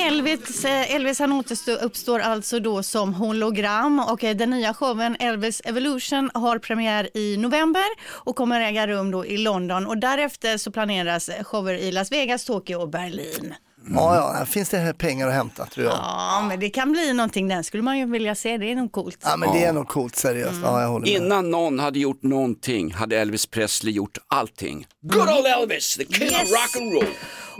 Elvis, 0.06 0.64
eh, 0.64 0.94
Elvis 0.94 1.18
han 1.18 1.32
återuppstår 1.32 2.18
alltså 2.18 2.60
då 2.60 2.82
som 2.82 3.14
hologram 3.14 4.00
och 4.00 4.24
eh, 4.24 4.36
den 4.36 4.50
nya 4.50 4.74
showen 4.74 5.16
Elvis 5.18 5.62
Evolution 5.64 6.30
har 6.34 6.58
premiär 6.58 7.16
i 7.16 7.36
november 7.36 7.84
och 8.08 8.36
kommer 8.36 8.60
äga 8.60 8.86
rum 8.86 9.10
då 9.10 9.26
i 9.26 9.36
London 9.36 9.86
och 9.86 9.98
därefter 9.98 10.58
så 10.58 10.70
planeras 10.70 11.30
shower 11.42 11.74
i 11.74 11.92
Las 11.92 12.12
Vegas, 12.12 12.44
Tokyo 12.44 12.78
och 12.80 12.88
Berlin. 12.88 13.54
Ja, 13.90 14.14
ja, 14.16 14.32
här 14.38 14.44
finns 14.44 14.68
det 14.68 14.78
här 14.78 14.92
pengar 14.92 15.28
att 15.28 15.34
hämta 15.34 15.66
tror 15.66 15.86
jag. 15.86 15.94
Ja, 15.94 16.44
men 16.48 16.60
det 16.60 16.70
kan 16.70 16.92
bli 16.92 17.12
någonting. 17.12 17.48
Den 17.48 17.64
skulle 17.64 17.82
man 17.82 17.98
ju 17.98 18.06
vilja 18.06 18.34
se. 18.34 18.56
Det 18.58 18.70
är 18.70 18.74
nog 18.76 18.92
coolt. 18.92 19.18
Ja, 19.22 19.36
men 19.36 19.52
det 19.52 19.64
är 19.64 19.72
nog 19.72 19.88
coolt 19.88 20.16
seriöst. 20.16 20.58
Ja, 20.62 20.80
jag 20.82 20.88
håller 20.88 21.06
med. 21.06 21.22
Innan 21.22 21.50
någon 21.50 21.78
hade 21.78 21.98
gjort 21.98 22.22
någonting 22.22 22.92
hade 22.94 23.18
Elvis 23.18 23.46
Presley 23.46 23.92
gjort 23.94 24.18
allting. 24.28 24.86
Good 25.02 25.20
old 25.28 25.46
Elvis, 25.46 25.96
the 25.96 26.04
king 26.04 26.22
Yes. 26.28 26.42
of 26.42 26.50
rock 26.50 26.76
and 26.82 26.92
roll. 26.94 27.06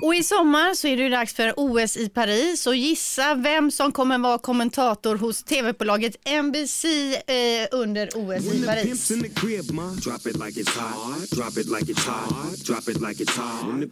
Och 0.02 0.14
i 0.14 0.22
sommar 0.22 0.74
så 0.74 0.86
är 0.88 0.96
det 0.96 1.02
ju 1.02 1.08
dags 1.08 1.34
för 1.34 1.52
OS 1.56 1.96
i 1.96 2.08
Paris 2.08 2.66
och 2.66 2.76
gissa 2.76 3.34
vem 3.34 3.70
som 3.70 3.92
kommer 3.92 4.18
vara 4.18 4.38
kommentator 4.38 5.16
hos 5.16 5.44
tv-bolaget 5.44 6.28
NBC 6.42 6.84
eh, 7.14 7.68
under 7.72 8.08
OS 8.14 8.52
i 8.54 8.66
Paris. 8.66 9.10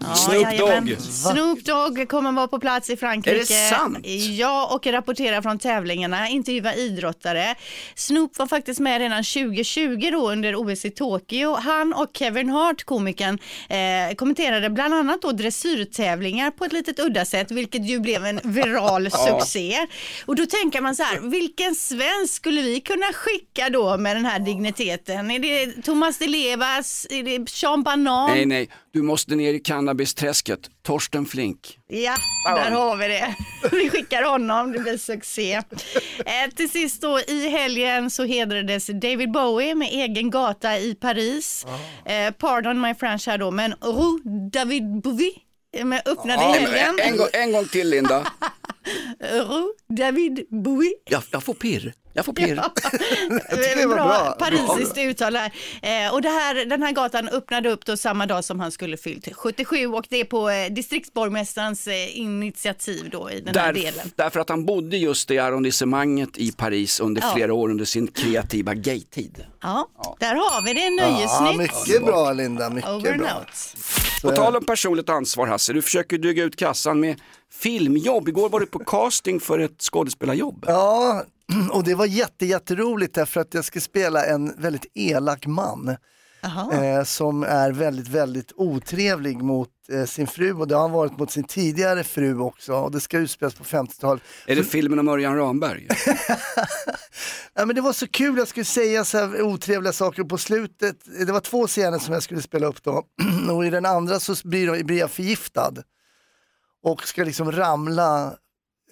Ja, 0.01 0.35
jajamän. 0.35 0.97
Snoop 1.01 1.65
Dogg 1.65 2.09
kommer 2.25 2.41
vara 2.41 2.49
på 2.49 2.61
plats 2.61 2.91
i 2.91 2.97
Frankrike. 2.97 3.37
Är 3.37 3.39
det 3.39 3.77
sant? 3.77 4.07
Ja, 4.31 4.75
och 4.75 4.87
rapportera 4.87 5.43
från 5.43 5.59
tävlingarna, 5.59 6.29
intervjua 6.29 6.75
idrottare. 6.75 7.55
Snoop 7.95 8.39
var 8.39 8.47
faktiskt 8.47 8.81
med 8.81 9.01
redan 9.01 9.25
2020 9.25 10.09
då 10.13 10.31
under 10.31 10.55
OS 10.57 10.85
i 10.85 10.91
Tokyo. 10.91 11.55
Han 11.55 11.93
och 11.93 12.11
Kevin 12.15 12.51
Hart, 12.51 12.85
komikern, 12.85 13.39
eh, 13.69 14.15
kommenterade 14.17 14.71
bland 14.71 14.95
annat 14.95 15.23
då 15.23 15.33
dressyrtävlingar 15.33 16.51
på 16.51 16.65
ett 16.65 16.73
litet 16.73 16.99
udda 16.99 17.25
sätt, 17.25 17.51
vilket 17.51 17.85
ju 17.85 18.01
blev 18.01 18.25
en 18.25 18.41
viral 18.45 19.11
succé. 19.27 19.87
Och 20.27 20.37
då 20.37 20.47
tänker 20.47 20.81
man 20.81 20.97
så 20.97 21.03
här, 21.03 21.21
vilken 21.21 21.75
svensk 21.75 22.35
skulle 22.35 22.63
vi 22.63 22.81
kunna 22.81 23.07
skicka 23.13 23.71
då 23.71 23.97
med 23.97 24.17
den 24.17 24.27
här 24.27 24.39
digniteten? 24.39 25.31
Är 25.31 25.39
det 25.39 25.83
Thomas 25.83 26.19
Di 26.19 26.27
Levas? 26.27 27.07
Är 27.11 27.23
det 27.23 27.51
Sean 27.51 27.83
Banan? 27.83 28.31
Nej, 28.31 28.47
nej, 28.47 28.69
du 28.93 29.03
måste 29.03 29.35
ner 29.35 29.55
i 29.55 29.59
cannabisträsket. 29.61 30.61
Torsten 30.83 31.27
Flink. 31.27 31.79
Ja, 31.89 32.17
där 32.45 32.71
har 32.71 32.97
vi 32.97 33.09
det. 33.09 33.35
Vi 33.77 33.91
skickar 33.91 34.23
honom, 34.23 34.73
det 34.73 34.79
blir 34.79 34.99
succé. 34.99 35.53
Eh, 35.53 36.51
till 36.57 36.71
sist 36.71 37.03
då, 37.03 37.21
i 37.21 37.49
helgen 37.49 38.11
så 38.11 38.25
hedrades 38.25 38.87
David 38.87 39.31
Bowie 39.33 39.75
med 39.75 39.89
egen 39.89 40.31
gata 40.31 40.79
i 40.79 40.95
Paris. 40.95 41.67
Eh, 42.05 42.31
pardon 42.39 42.81
my 42.81 42.95
French 42.95 43.27
här 43.27 43.39
då, 43.39 43.51
men 43.51 43.75
Rue 43.81 44.21
David 44.53 45.01
Bowie 45.03 45.33
eh, 45.77 45.85
med 45.85 46.03
öppnade 46.09 46.43
Ja, 46.43 46.53
helgen. 46.53 46.99
en, 47.03 47.11
en, 47.13 47.17
gång, 47.17 47.29
en 47.33 47.53
gång 47.53 47.65
till 47.67 47.91
Linda. 47.91 48.27
Rue 49.23 49.73
David 49.89 50.47
Bowie. 50.51 50.93
Jag, 51.11 51.23
jag 51.31 51.43
får 51.43 51.55
pirr. 51.55 51.93
Jag 52.15 52.25
får 52.25 52.33
pirr. 52.33 52.55
det 53.77 53.87
var 53.87 53.95
bra, 53.95 54.05
bra. 54.07 54.37
parisiskt 54.39 54.99
uttal 54.99 55.37
här. 55.37 55.53
Eh, 55.83 56.15
och 56.15 56.23
det 56.23 56.29
här, 56.29 56.65
den 56.65 56.83
här 56.83 56.93
gatan 56.93 57.29
öppnade 57.29 57.69
upp 57.71 57.85
då 57.87 57.97
samma 57.97 58.27
dag 58.27 58.45
som 58.45 58.61
han 58.61 58.73
skulle 58.73 58.97
fyllt 58.97 59.29
77 59.35 59.87
och 59.87 60.07
det 60.11 60.21
är 60.21 60.25
på 60.25 60.51
eh, 60.51 60.73
distriktsborgmästarens 60.73 61.87
eh, 61.87 62.19
initiativ 62.19 63.09
då 63.13 63.31
i 63.31 63.41
den 63.41 63.55
här 63.57 63.73
Där, 63.73 63.83
delen. 63.83 64.11
därför 64.17 64.41
att 64.41 64.49
han 64.49 64.65
bodde 64.67 64.97
just 64.97 65.31
i 65.31 65.39
arrondissemanget 65.39 66.39
i 66.39 66.53
Paris 66.53 67.01
under 67.01 67.23
Ja. 67.23 67.33
flera 67.35 67.55
år 67.55 67.71
under 67.71 67.85
sin 67.85 68.07
kreativa 68.07 68.75
gaytid. 68.75 69.45
Ja, 69.63 69.89
där 70.21 70.35
har 70.35 70.63
vi 70.63 70.73
det, 70.75 70.81
Ja, 70.81 70.91
nöjesnytt. 71.11 71.59
mycket 71.87 72.05
bra 72.07 72.33
Linda, 72.33 72.71
mycket 72.71 72.91
Over 72.91 73.19
bra. 73.19 73.45
På 74.23 74.31
är 74.31 74.37
tal 74.37 74.57
om 74.57 74.65
personligt 74.65 75.09
ansvar 75.09 75.47
Hasse, 75.47 75.73
du 75.73 75.83
försöker 75.83 76.19
dryga 76.19 76.45
ut 76.45 76.57
kassan 76.57 77.01
med 77.01 77.21
filmjobb. 77.53 78.29
Igår 78.29 78.49
var 78.49 78.61
du 78.61 78.67
på 78.67 78.79
casting 78.79 79.41
för 79.41 79.59
ett 79.59 79.83
skådespelarjobb. 79.83 80.65
Ja, 80.69 81.25
och 81.73 81.85
det 81.85 81.95
var 81.95 82.07
jätte, 82.07 82.47
jätteroligt 82.47 83.15
därför 83.15 83.41
att 83.41 83.55
jag 83.55 83.65
ska 83.65 83.81
spela 83.81 84.25
en 84.25 84.61
väldigt 84.63 84.87
elak 84.95 85.47
man. 85.47 85.97
Eh, 86.73 87.05
som 87.05 87.43
är 87.43 87.73
väldigt, 87.73 88.09
väldigt 88.09 88.53
otrevlig 88.57 89.43
mot 89.43 89.69
eh, 89.93 90.05
sin 90.05 90.27
fru. 90.27 90.53
Och 90.53 90.69
det 90.69 90.75
har 90.75 90.83
han 90.83 90.93
varit 90.93 91.19
mot 91.19 91.31
sin 91.31 91.45
tidigare 91.45 92.05
fru 92.05 92.39
också. 92.39 92.73
Och 92.73 92.91
det 92.93 93.01
ska 93.01 93.19
utspelas 93.19 93.55
på 93.55 93.65
50-talet. 93.65 94.23
Är 94.47 94.57
det 94.57 94.65
filmen 94.65 94.99
om 94.99 95.09
Örjan 95.09 95.37
Ramberg? 95.37 95.89
Ja, 97.55 97.67
men 97.67 97.77
det 97.77 97.83
var 97.83 97.93
så 97.93 98.09
kul, 98.09 98.39
jag 98.39 98.49
skulle 98.49 98.65
säga 98.65 99.05
så 99.05 99.19
här 99.19 99.43
otrevliga 99.43 99.93
saker 99.93 100.23
och 100.23 100.29
på 100.29 100.39
slutet, 100.39 100.97
det 101.27 101.33
var 101.33 101.41
två 101.41 101.67
scener 101.67 101.99
som 101.99 102.15
jag 102.15 102.23
skulle 102.23 102.43
spela 102.43 102.67
upp 102.67 102.83
då. 102.83 103.05
Och 103.51 103.67
i 103.67 103.71
den 103.71 103.87
andra 103.87 104.21
så 104.21 104.35
blir, 104.45 104.85
blir 104.85 104.99
jag 104.99 105.11
förgiftad. 105.11 105.75
Och 106.83 107.09
ska 107.09 107.25
liksom 107.25 107.53
ramla 107.53 108.35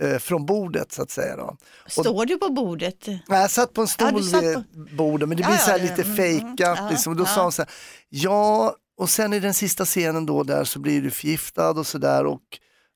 eh, 0.01 0.19
från 0.19 0.47
bordet 0.47 0.93
så 0.93 1.03
att 1.03 1.11
säga. 1.11 1.37
Då. 1.37 1.57
Och, 1.85 1.93
Står 1.93 2.27
du 2.27 2.37
på 2.37 2.49
bordet? 2.49 3.07
Nej, 3.07 3.23
jag 3.29 3.51
satt 3.51 3.73
på 3.75 3.81
en 3.81 3.87
Ja, 3.99 4.09
stol 4.09 4.25
satt 4.25 4.43
vid 4.45 4.55
på- 4.55 4.63
bordet 4.97 5.29
men 5.29 5.37
det 5.39 5.43
Ja, 5.43 5.49
blir 5.49 5.57
ja, 5.59 5.63
så 5.65 5.71
här 5.71 5.79
det- 5.79 5.85
lite 5.85 6.03
mm, 6.03 6.17
fejkat. 6.17 6.79
ja, 6.79 6.89
liksom. 6.91 7.11
och 7.13 7.17
då 7.17 7.25
ja. 7.25 7.29
sa 7.29 7.43
hon 7.43 7.53
så 7.53 7.63
här, 7.63 7.71
ja 8.09 8.75
och 8.99 9.11
sen 9.11 9.33
i 9.33 9.41
den 9.41 9.55
sista 9.55 9.85
scenen 9.85 10.27
då 10.27 10.43
där 10.43 10.65
så 10.65 10.79
blir 10.79 11.03
du 11.03 11.11
förgiftad 11.11 11.71
och 11.71 11.87
sådär 11.87 12.27
och 12.27 12.43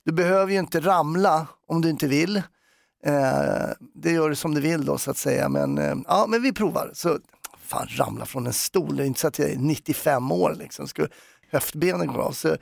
du 0.04 0.12
behöver 0.12 0.52
ju 0.52 0.58
inte 0.58 0.80
ramla 0.80 1.46
om 1.68 1.80
du 1.80 1.90
inte 1.90 2.06
vill. 2.06 2.36
Eh, 3.06 3.68
det 3.94 4.10
gör 4.12 4.28
du 4.30 4.34
som 4.36 4.54
du 4.54 4.60
vill 4.60 4.84
då 4.84 4.98
så 4.98 5.10
att 5.10 5.16
säga 5.16 5.48
men 5.48 5.78
eh, 5.78 5.94
ja 6.08 6.26
men 6.28 6.42
vi 6.42 6.52
provar. 6.52 6.90
Så 6.94 7.18
fan 7.66 7.86
ramla 7.90 8.26
från 8.26 8.46
en 8.46 8.52
stol, 8.52 8.96
det 8.96 9.02
är 9.02 9.06
inte 9.06 9.20
så 9.20 9.26
att 9.28 9.38
jag 9.38 9.50
är 9.50 9.56
95 9.56 10.32
år 10.32 10.54
liksom, 10.58 10.88
ska 10.88 11.06
höftbenen 11.52 12.06
gå 12.06 12.20
av. 12.22 12.32
Så 12.32 12.56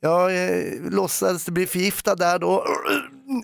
jag 0.00 0.44
eh, 0.44 0.72
låtsades 0.90 1.48
bli 1.48 1.66
förgiftad 1.66 2.14
där 2.14 2.38
då 2.38 2.66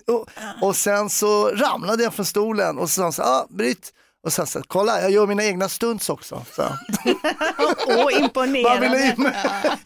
och, 0.61 0.75
sen 0.75 1.09
så 1.09 1.49
ramlade 1.49 2.03
jag 2.03 2.13
från 2.13 2.25
stolen 2.25 2.77
och 2.77 2.89
så 2.89 2.93
sa 2.93 3.03
han 3.03 3.13
så 3.13 3.21
ah, 3.23 3.47
bryt. 3.49 3.91
Och 4.25 4.33
sen 4.33 4.47
så, 4.47 4.61
kolla 4.67 5.01
jag 5.01 5.11
gör 5.11 5.27
mina 5.27 5.43
egna 5.43 5.69
stunts 5.69 6.09
också. 6.09 6.45
Så. 6.55 6.63
Åh, 7.87 7.95
Man 7.95 8.07
ville, 8.07 8.19
imponerande. 8.19 9.15
im- 9.17 9.31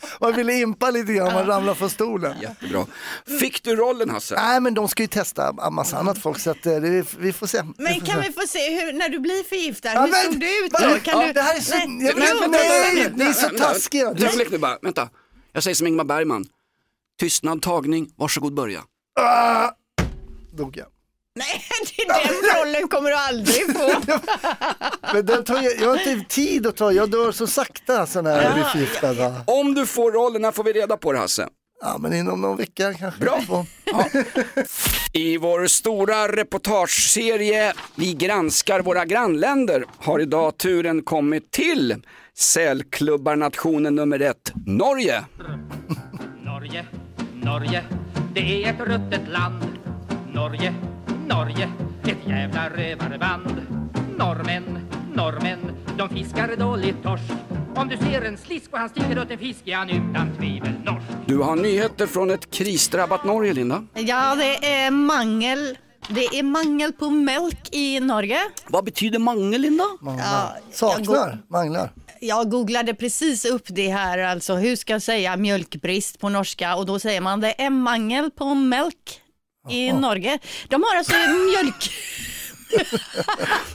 man 0.22 0.34
ville 0.36 0.54
impa 0.54 0.92
lite 0.92 1.14
grann 1.14 1.28
om 1.28 1.34
man 1.34 1.46
ramlar 1.46 1.74
från 1.74 1.90
stolen. 1.90 2.36
Jättebra. 2.42 2.86
Fick 3.40 3.64
du 3.64 3.76
rollen 3.76 4.10
Hasse? 4.10 4.36
Nej 4.36 4.60
men 4.62 4.74
de 4.74 4.88
ska 4.88 5.04
ju 5.04 5.08
testa 5.08 5.54
en 5.68 5.74
massa 5.74 5.98
annat 5.98 6.18
folk 6.22 6.40
så 6.40 6.52
att, 6.52 6.66
eh, 6.66 6.76
det, 6.76 7.06
vi 7.20 7.34
får 7.34 7.48
se. 7.48 7.64
Men 7.78 8.00
får 8.00 8.06
kan 8.06 8.24
se. 8.24 8.28
vi 8.30 8.34
få 8.34 8.48
se 8.48 8.80
hur, 8.86 8.94
när 8.94 9.10
du 9.10 9.20
blir 9.20 9.44
förgiftad, 9.44 9.94
Ja, 9.94 10.02
hur 10.02 10.12
men- 10.12 10.24
såg 10.32 10.40
det 10.40 10.58
ut 10.66 10.72
vadå? 10.74 10.88
då? 10.94 11.00
Kan 11.00 11.22
Ja, 11.22 11.28
du... 11.28 11.34
det 11.34 11.42
här 11.42 11.56
är 11.58 11.62
så- 11.62 11.76
Nej, 11.76 12.06
jag- 12.08 12.18
men- 12.18 12.26
men- 12.40 12.40
men- 12.40 12.52
nej, 12.52 12.96
men- 13.10 13.12
ni 13.20 13.26
är 13.26 13.34
så 13.34 13.48
Vänta, 13.48 13.64
taskiga. 13.64 14.12
Ett 14.12 14.24
ögonblick 14.24 14.52
nu 14.52 14.58
bara, 14.58 14.78
vänta. 14.82 15.10
Jag 15.54 15.64
säger 15.64 15.76
som 15.76 15.88
Ingmar 15.88 16.04
Bergman. 16.04 16.46
Tystnad, 17.20 17.62
tagning, 17.62 18.10
varsågod 18.16 18.54
börja. 18.54 18.82
Ah! 19.20 19.72
Dog 20.58 20.78
jag. 20.78 20.88
Nej, 21.36 21.62
den 22.08 22.56
rollen 22.56 22.88
kommer 22.88 23.10
du 23.10 23.16
aldrig 23.16 23.78
få. 23.78 24.16
Men 25.14 25.26
den 25.26 25.44
tar 25.44 25.62
jag, 25.62 25.74
jag 25.82 25.90
har 25.90 26.10
inte 26.10 26.36
tid 26.36 26.68
att 26.68 26.76
ta, 26.76 26.92
jag 26.92 27.12
dör 27.12 27.32
så 27.32 27.48
sakta 27.48 28.06
så 28.06 28.22
när 28.22 28.44
jag 28.44 28.54
blir 28.54 28.64
förgiftad. 28.64 29.44
Om 29.48 29.74
du 29.74 29.86
får 29.86 30.12
rollen, 30.12 30.42
när 30.42 30.52
får 30.52 30.64
vi 30.64 30.74
reda 30.74 30.98
på 30.98 31.12
det 31.14 31.20
Hasse? 31.20 31.48
Ja 31.82 31.98
men 31.98 32.14
inom 32.14 32.42
någon 32.42 32.58
vecka 32.58 32.94
kanske. 32.94 33.22
Bra. 33.22 33.42
Två. 33.46 33.66
I 35.14 35.38
vår 35.38 35.68
stora 35.68 36.28
reportageserie 36.28 37.74
Vi 37.96 38.14
granskar 38.14 38.82
våra 38.82 39.06
grannländer 39.06 39.86
har 39.98 40.20
idag 40.20 40.58
turen 40.58 41.02
kommit 41.02 41.52
till 41.52 41.96
sälklubbarnationen 42.38 43.96
nummer 43.96 44.20
ett, 44.20 44.52
Norge. 44.66 45.24
Norge, 46.46 46.86
Norge, 47.44 47.84
det 48.34 48.64
är 48.64 48.74
ett 48.74 48.80
ruttet 48.80 49.28
land. 49.28 49.64
Norge, 50.34 50.74
Norge, 51.28 51.70
ett 52.04 52.18
jävla 52.28 52.70
rövarband. 52.70 53.62
Norrmän, 54.18 54.64
norrmän, 55.14 55.60
de 55.98 56.10
fiskar 56.10 56.56
dåligt 56.56 57.04
torsk. 57.04 57.24
Om 57.76 57.88
du 57.88 57.98
ser 57.98 58.22
en 58.22 58.38
slisk 58.38 58.74
och 58.74 58.80
han 58.80 58.90
sticker 58.90 59.20
åt 59.20 59.32
en 59.32 59.38
fisk 59.38 59.60
är 59.68 59.76
han 59.76 59.90
utan 59.90 60.36
tvivel 60.38 60.74
norsk. 60.86 61.06
Du 61.26 61.38
har 61.38 61.56
nyheter 61.56 62.08
från 62.08 62.32
ett 62.32 62.52
krisdrabbat 62.52 63.26
Norge, 63.26 63.54
Linda. 63.54 63.84
Ja, 63.94 64.36
det 64.36 64.68
är 64.84 64.92
mangel. 64.92 65.78
Det 66.10 66.26
är 66.26 66.44
mangel 66.44 66.94
på 66.94 67.10
mjölk 67.10 67.70
i 67.72 68.00
Norge. 68.00 68.40
Vad 68.68 68.86
betyder 68.86 69.20
mangel, 69.20 69.62
Linda? 69.62 69.84
Ja, 70.02 70.56
Saknar, 70.72 71.38
manglar. 71.50 71.92
Jag 72.22 72.50
googlade 72.50 72.94
precis 72.94 73.46
upp 73.46 73.66
det 73.68 73.90
här, 73.90 74.18
alltså 74.18 74.56
hur 74.56 74.76
ska 74.76 74.94
jag 74.94 75.02
säga 75.02 75.38
mjölkbrist 75.38 76.20
på 76.20 76.30
norska 76.30 76.76
och 76.76 76.86
då 76.86 77.00
säger 77.00 77.22
man 77.22 77.42
det 77.42 77.62
är 77.62 77.70
mangel 77.70 78.32
på 78.32 78.56
mjölk 78.56 79.22
i 79.70 79.92
Norge. 79.92 80.40
De 80.68 80.84
har 80.84 80.98
alltså 80.98 81.14
mjölk... 81.14 81.92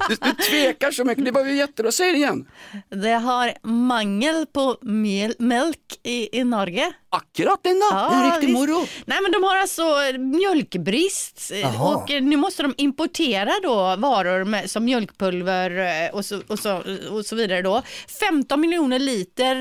Du, 0.08 0.14
du 0.20 0.32
tvekar 0.50 0.90
så 0.90 1.04
mycket, 1.04 1.24
det 1.24 1.30
var 1.30 1.44
ju 1.44 1.54
jättebra, 1.54 1.92
säg 1.92 2.12
det 2.12 2.18
igen. 2.18 2.46
Det 2.88 3.10
har 3.12 3.52
mangel 3.68 4.46
på 4.52 4.76
mjöl- 4.82 5.34
mjölk 5.38 5.78
i, 6.02 6.38
i 6.38 6.44
Norge. 6.44 6.92
Akkurat 7.10 7.60
Linda, 7.64 7.86
det 8.10 8.16
är 8.16 8.24
en 8.24 8.32
riktig 8.32 8.52
morot. 8.52 8.88
Nej 9.06 9.18
men 9.22 9.32
de 9.32 9.42
har 9.42 9.56
alltså 9.56 9.82
mjölkbrist 10.18 11.50
eh, 11.52 11.60
Jaha. 11.60 11.94
och 11.96 12.10
eh, 12.10 12.22
nu 12.22 12.36
måste 12.36 12.62
de 12.62 12.74
importera 12.76 13.52
då 13.62 13.96
varor 13.96 14.44
med, 14.44 14.70
som 14.70 14.84
mjölkpulver 14.84 15.70
eh, 16.04 16.10
och 16.14 16.24
så, 16.24 16.40
och, 16.46 16.58
så, 16.58 16.82
och 17.10 17.26
så 17.26 17.36
vidare 17.36 17.62
då. 17.62 17.82
15 18.20 18.60
miljoner 18.60 18.98
liter 18.98 19.54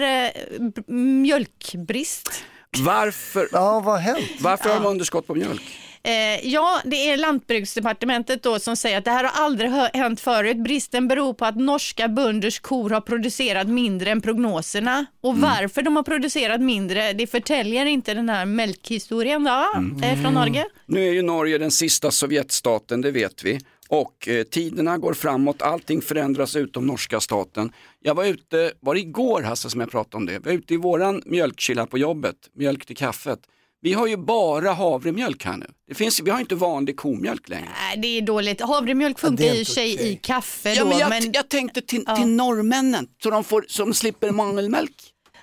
mjölkbrist. 0.92 2.44
Varför, 2.80 3.48
ja, 3.52 3.80
vad 3.80 3.94
har 3.94 3.98
hänt? 4.02 4.30
Varför 4.40 4.70
har 4.70 4.76
de 4.80 4.86
underskott 4.86 5.28
på 5.28 5.36
mjölk? 5.36 5.80
Eh, 6.06 6.48
ja, 6.48 6.82
det 6.86 7.10
är 7.10 7.18
Lantbruksdepartementet 7.18 8.44
då 8.44 8.60
som 8.60 8.76
säger 8.76 8.98
att 8.98 9.06
det 9.06 9.12
här 9.12 9.24
har 9.24 9.46
aldrig 9.46 9.70
hänt 9.72 10.20
förut. 10.20 10.58
Bristen 10.58 11.08
beror 11.08 11.34
på 11.34 11.46
att 11.46 11.56
norska 11.56 12.08
bönders 12.08 12.60
kor 12.60 12.90
har 12.90 13.02
producerat 13.02 13.68
mindre 13.68 14.12
än 14.12 14.22
prognoserna. 14.22 15.06
Och 15.22 15.38
varför 15.38 15.82
de 15.82 15.96
har 15.96 16.04
producerat 16.04 16.62
mindre, 16.62 17.14
det 17.14 17.28
förtäljer 17.28 17.86
inte 17.86 18.14
den 18.14 18.30
här 18.30 18.46
mjölkhistorien 18.46 19.44
då, 19.44 19.70
eh, 20.04 20.22
från 20.22 20.34
Norge. 20.34 20.66
Nu 20.86 21.08
är 21.08 21.14
ju 21.14 21.22
Norge 21.22 21.58
den 21.58 21.72
sista 21.72 22.12
Sovjetstaten, 22.12 23.02
det 23.02 23.12
vet 23.12 23.44
vi. 23.44 23.60
Och 23.90 24.28
eh, 24.28 24.44
tiderna 24.44 24.98
går 24.98 25.14
framåt, 25.14 25.62
allting 25.62 26.02
förändras 26.02 26.56
utom 26.56 26.88
norska 26.88 27.20
staten. 27.20 27.72
Jag 28.02 28.16
var 28.16 28.26
ute, 28.26 28.72
var 28.80 28.94
det 28.94 29.00
igår 29.00 29.42
Hasse 29.42 29.70
som 29.70 29.80
jag 29.80 29.92
pratade 29.92 30.18
om 30.18 30.26
det, 30.26 30.34
jag 30.34 30.46
var 30.46 30.52
ute 30.52 30.74
i 30.74 30.78
våran 30.78 31.22
mjölkkilla 31.26 31.86
på 31.86 31.98
jobbet, 31.98 32.36
mjölk 32.54 32.86
till 32.86 32.98
kaffet. 32.98 33.40
Vi 33.84 33.94
har 33.94 34.08
ju 34.08 34.18
bara 34.18 34.72
havremjölk 34.72 35.46
här 35.46 35.58
nu. 35.58 35.66
Det 35.88 35.94
finns, 35.96 36.20
vi 36.22 36.30
har 36.32 36.40
inte 36.40 36.56
vanlig 36.56 36.98
komjölk 36.98 37.50
längre. 37.50 37.68
Nej, 37.88 37.98
det 37.98 38.08
är 38.18 38.22
dåligt. 38.22 38.62
Havremjölk 38.62 39.20
funkar 39.20 39.46
i 39.46 39.52
och 39.64 39.68
för 39.68 39.74
sig 39.74 40.12
i 40.12 40.16
kaffe 40.16 40.74
Ja, 40.74 40.84
då. 40.84 40.90
men 40.90 40.98
jag, 41.00 41.10
men... 41.10 41.32
jag 41.32 41.50
tänkte 41.50 41.82
till, 41.82 42.06
till 42.06 42.28
norrmännen, 42.28 43.08
så 43.24 43.30
de, 43.30 43.44
får, 43.44 43.66
så 43.68 43.84
de 43.86 43.94
slipper 43.94 44.32
mangelmjölk. 44.32 44.94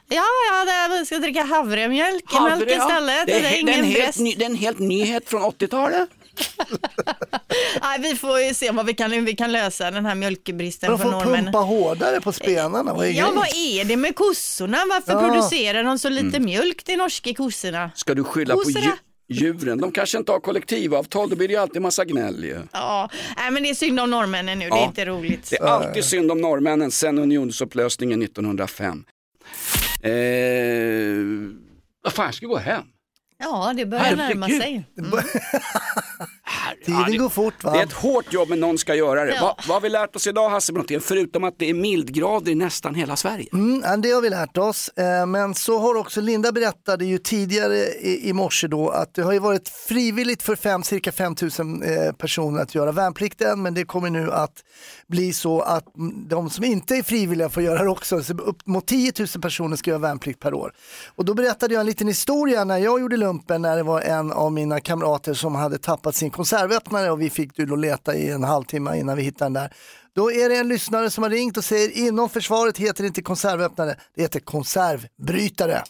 Ja, 0.08 0.22
ja, 0.50 0.64
det- 0.88 0.98
vi 1.00 1.06
ska 1.06 1.18
dricka 1.18 1.42
havremjölk 1.42 2.22
i 2.32 2.36
Havre, 2.36 2.56
mjölk 2.56 2.70
ja. 2.70 2.86
istället. 2.88 3.26
Det 3.26 3.32
är, 3.32 3.40
Det 3.42 3.48
är 3.48 3.62
he- 3.62 3.66
det, 3.66 3.72
är 3.72 3.78
en 3.78 3.84
helt 3.84 4.18
ny, 4.18 4.34
det 4.34 4.44
är 4.44 4.50
en 4.50 4.54
helt 4.56 4.78
nyhet 4.78 5.28
från 5.28 5.42
80-talet. 5.42 6.08
Nej, 7.82 7.98
vi 8.00 8.14
får 8.16 8.40
ju 8.40 8.54
se 8.54 8.70
vad 8.70 8.86
vi 8.86 8.94
kan, 8.94 9.12
hur 9.12 9.20
vi 9.20 9.36
kan 9.36 9.52
lösa 9.52 9.90
den 9.90 10.06
här 10.06 10.14
mjölkbristen 10.14 10.90
De 10.90 10.98
får 10.98 11.20
pumpa 11.20 11.58
hårdare 11.58 12.20
på 12.20 12.32
spenarna. 12.32 12.94
Vad 12.94 13.06
är 13.06 13.10
Ja, 13.10 13.12
grejen? 13.24 13.34
vad 13.36 13.48
är 13.56 13.84
det 13.84 13.96
med 13.96 14.14
kossorna? 14.16 14.78
Varför 14.90 15.12
Ja. 15.12 15.20
producerar 15.28 15.84
de 15.84 15.98
så 15.98 16.08
lite 16.08 16.26
Mm. 16.36 16.44
mjölk 16.44 16.82
till 16.84 16.98
norska 16.98 17.34
kossorna? 17.34 17.90
Ska 17.94 18.14
du 18.14 18.24
skylla 18.24 18.54
på 18.54 18.60
Kossorna. 18.60 18.86
dju- 18.86 18.96
djuren? 19.28 19.78
De 19.78 19.92
kanske 19.92 20.18
inte 20.18 20.32
har 20.32 20.40
kollektivavtal, 20.40 21.30
då 21.30 21.36
blir 21.36 21.48
det 21.48 21.54
ju 21.54 21.60
alltid 21.60 21.82
massa 21.82 22.04
gnäll 22.04 22.44
ju. 22.44 22.58
Ja, 22.72 23.10
nej, 23.36 23.50
men 23.50 23.62
det 23.62 23.70
är 23.70 23.74
synd 23.74 24.00
om 24.00 24.10
norrmännen 24.10 24.58
nu, 24.58 24.68
det 24.68 24.74
är 24.76 24.78
Ja. 24.80 24.86
inte 24.86 25.04
roligt. 25.04 25.50
Det 25.50 25.56
är 25.56 25.64
alltid 25.66 26.04
synd 26.04 26.30
om 26.32 26.40
norrmännen 26.40 26.90
sedan 26.90 27.18
unionsupplösningen 27.18 28.22
1905. 28.22 29.04
Eh, 30.02 30.10
vad 32.04 32.12
fan, 32.12 32.24
jag 32.26 32.34
ska 32.34 32.46
gå 32.46 32.56
hem. 32.58 32.82
Ja, 33.40 33.72
det 33.76 33.86
börjar 33.86 34.16
närma 34.16 34.46
Herregud. 34.46 34.62
sig. 34.62 34.86
Mm. 34.98 35.10
Tiden 36.84 37.18
går 37.18 37.28
fort 37.28 37.64
va? 37.64 37.72
Det 37.72 37.78
är 37.78 37.82
ett 37.82 37.92
hårt 37.92 38.32
jobb 38.32 38.48
men 38.48 38.60
någon 38.60 38.78
ska 38.78 38.94
göra 38.94 39.24
det. 39.24 39.34
Ja. 39.34 39.42
Vad, 39.42 39.66
vad 39.68 39.74
har 39.76 39.80
vi 39.80 39.88
lärt 39.88 40.16
oss 40.16 40.26
idag 40.26 40.50
Hasse 40.50 40.72
Brontén? 40.72 41.00
Förutom 41.00 41.44
att 41.44 41.54
det 41.58 41.70
är 41.70 41.74
mildgrader 41.74 42.52
i 42.52 42.54
nästan 42.54 42.94
hela 42.94 43.16
Sverige. 43.16 43.48
Mm, 43.52 44.00
det 44.00 44.10
har 44.10 44.20
vi 44.20 44.30
lärt 44.30 44.56
oss. 44.56 44.88
Eh, 44.88 45.26
Men 45.26 45.54
så 45.54 45.78
har 45.78 45.94
också 45.94 46.20
Linda 46.20 46.52
berättade 46.52 47.04
ju 47.04 47.18
tidigare 47.18 47.76
i, 47.76 48.28
i 48.28 48.32
morse 48.32 48.66
då 48.66 48.88
att 48.90 49.14
det 49.14 49.22
har 49.22 49.32
ju 49.32 49.38
varit 49.38 49.68
frivilligt 49.68 50.42
för 50.42 50.56
fem, 50.56 50.82
cirka 50.82 51.12
5 51.12 51.34
000 51.58 51.82
eh, 51.82 52.12
personer 52.12 52.62
att 52.62 52.74
göra 52.74 52.92
värnplikten 52.92 53.62
men 53.62 53.74
det 53.74 53.84
kommer 53.84 54.10
nu 54.10 54.32
att 54.32 54.64
bli 55.08 55.32
så 55.32 55.60
att 55.60 55.84
de 56.28 56.50
som 56.50 56.64
inte 56.64 56.96
är 56.96 57.02
frivilliga 57.02 57.48
får 57.48 57.62
göra 57.62 57.82
det 57.82 57.90
också. 57.90 58.22
Så 58.22 58.32
upp 58.34 58.66
mot 58.66 58.86
10 58.86 59.12
000 59.18 59.28
personer 59.42 59.76
ska 59.76 59.90
göra 59.90 59.98
värnplikt 59.98 60.40
per 60.40 60.54
år. 60.54 60.72
Och 61.14 61.24
då 61.24 61.34
berättade 61.34 61.74
jag 61.74 61.80
en 61.80 61.86
liten 61.86 62.08
historia 62.08 62.64
när 62.64 62.78
jag 62.78 63.00
gjorde 63.00 63.16
lumpen 63.16 63.62
när 63.62 63.76
det 63.76 63.82
var 63.82 64.00
en 64.00 64.32
av 64.32 64.52
mina 64.52 64.80
kamrater 64.80 65.34
som 65.34 65.54
hade 65.54 65.78
tappat 65.78 66.14
sin 66.14 66.30
konservöppnare 66.40 67.10
och 67.10 67.20
vi 67.20 67.30
fick 67.30 67.56
då 67.56 67.76
leta 67.76 68.14
i 68.14 68.30
en 68.30 68.44
halvtimme 68.44 68.96
innan 68.96 69.16
vi 69.16 69.22
hittade 69.22 69.44
den 69.44 69.52
där. 69.52 69.72
Då 70.20 70.32
är 70.32 70.48
det 70.48 70.56
en 70.56 70.68
lyssnare 70.68 71.10
som 71.10 71.22
har 71.22 71.30
ringt 71.30 71.56
och 71.56 71.64
säger 71.64 71.90
inom 71.90 72.28
försvaret 72.28 72.78
heter 72.78 73.02
det 73.02 73.06
inte 73.06 73.22
konservöppnare, 73.22 73.96
det 74.16 74.22
heter 74.22 74.40
konservbrytare. 74.40 75.82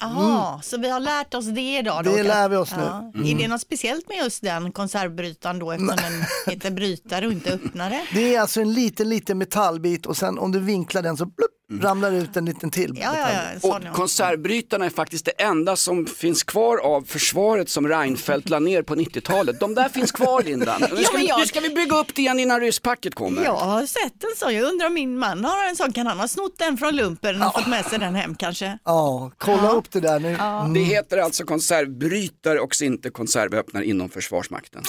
Jaha, 0.00 0.60
så 0.62 0.78
vi 0.78 0.90
har 0.90 1.00
lärt 1.00 1.34
oss 1.34 1.44
det 1.46 1.78
idag 1.78 2.04
då? 2.04 2.10
Det 2.16 2.22
lär 2.22 2.48
vi 2.48 2.56
oss 2.56 2.70
nu. 2.76 2.82
Ja. 2.82 3.12
Mm. 3.14 3.26
Är 3.28 3.42
det 3.42 3.48
något 3.48 3.60
speciellt 3.60 4.08
med 4.08 4.16
just 4.18 4.42
den 4.42 4.72
konservbrytaren 4.72 5.58
då 5.58 5.72
eftersom 5.72 5.96
den 5.96 6.24
heter 6.54 6.70
brytare 6.70 7.26
och 7.26 7.32
inte 7.32 7.50
öppnare? 7.52 8.02
Det 8.14 8.34
är 8.34 8.40
alltså 8.40 8.60
en 8.60 8.72
liten, 8.72 9.08
liten 9.08 9.38
metallbit 9.38 10.06
och 10.06 10.16
sen 10.16 10.38
om 10.38 10.52
du 10.52 10.58
vinklar 10.60 11.02
den 11.02 11.16
så 11.16 11.26
blupp, 11.26 11.50
ramlar 11.82 12.10
det 12.10 12.16
ut 12.16 12.36
en 12.36 12.44
liten 12.44 12.70
till. 12.70 12.98
Ja, 13.02 13.14
ja, 13.18 13.28
ja, 13.62 13.68
Och 13.90 13.96
konservbrytarna 13.96 14.84
är 14.86 14.90
faktiskt 14.90 15.24
det 15.24 15.30
enda 15.42 15.76
som 15.76 16.06
finns 16.06 16.42
kvar 16.42 16.78
av 16.78 17.02
försvaret 17.02 17.68
som 17.68 17.88
Reinfeldt 17.88 18.48
la 18.48 18.58
ner 18.58 18.82
på 18.82 18.94
90-talet. 18.94 19.60
De 19.60 19.74
där 19.74 19.88
finns 19.88 20.12
kvar 20.12 20.42
Linda. 20.42 20.76
Nu 20.78 20.86
Ja, 20.90 20.96
ska, 21.04 21.12
men 21.12 21.20
vi, 21.20 21.28
jag- 21.28 21.40
nu 21.40 21.46
ska 21.46 21.60
vi 21.60 21.68
bygga 21.70 21.96
upp 21.96 22.14
det 22.14 22.22
igen 22.22 22.38
innan 22.40 22.60
rysspacket 22.60 23.14
kommer. 23.14 23.43
Jag 23.44 23.56
har 23.56 23.86
sett 23.86 24.24
en 24.24 24.36
sån, 24.36 24.54
jag 24.54 24.64
undrar 24.64 24.86
om 24.86 24.94
min 24.94 25.18
man 25.18 25.44
har 25.44 25.68
en 25.68 25.76
sån, 25.76 25.92
kan 25.92 26.06
han 26.06 26.20
ha 26.20 26.28
snott 26.28 26.58
den 26.58 26.76
från 26.76 26.96
lumpen 26.96 27.42
och 27.42 27.54
fått 27.54 27.66
med 27.66 27.84
sig 27.84 27.98
den 27.98 28.14
hem 28.14 28.34
kanske? 28.34 28.78
Ja, 28.84 29.30
kolla 29.38 29.70
upp 29.70 29.90
det 29.92 30.00
där 30.00 30.20
nu. 30.20 30.36
Det 30.74 30.80
heter 30.80 31.18
alltså 31.18 31.44
konservbrytare 31.44 32.60
och 32.60 32.82
inte 32.82 33.10
konservöppnare 33.10 33.84
inom 33.84 34.08
Försvarsmakten. 34.08 34.82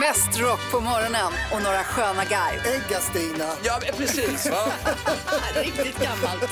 Mest 0.00 0.40
rock 0.40 0.60
på 0.72 0.80
morgonen 0.80 1.32
och 1.54 1.62
några 1.62 1.82
sköna 1.84 2.24
guide. 2.24 2.60
Ägga-Stina. 2.66 3.48
Ja, 3.64 3.80
precis. 3.96 4.50
Va? 4.50 4.72
Riktigt 5.54 5.98
gammalt. 5.98 6.50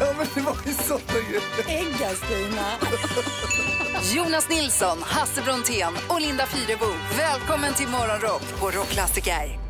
ja, 0.00 0.06
men 0.18 0.26
det 0.34 0.40
var 0.40 0.56
ju 0.66 0.72
grejer. 1.12 1.42
Ägga-Stina. 1.68 2.66
Jonas 4.14 4.48
Nilsson, 4.48 4.98
Hasse 5.02 5.42
Brontén 5.42 5.92
och 6.08 6.20
Linda 6.20 6.46
Fyrebo. 6.46 6.86
Välkommen 7.18 7.74
till 7.74 7.88
Morgonrock 7.88 8.60
på 8.60 8.70
Rockklassiker. 8.70 9.69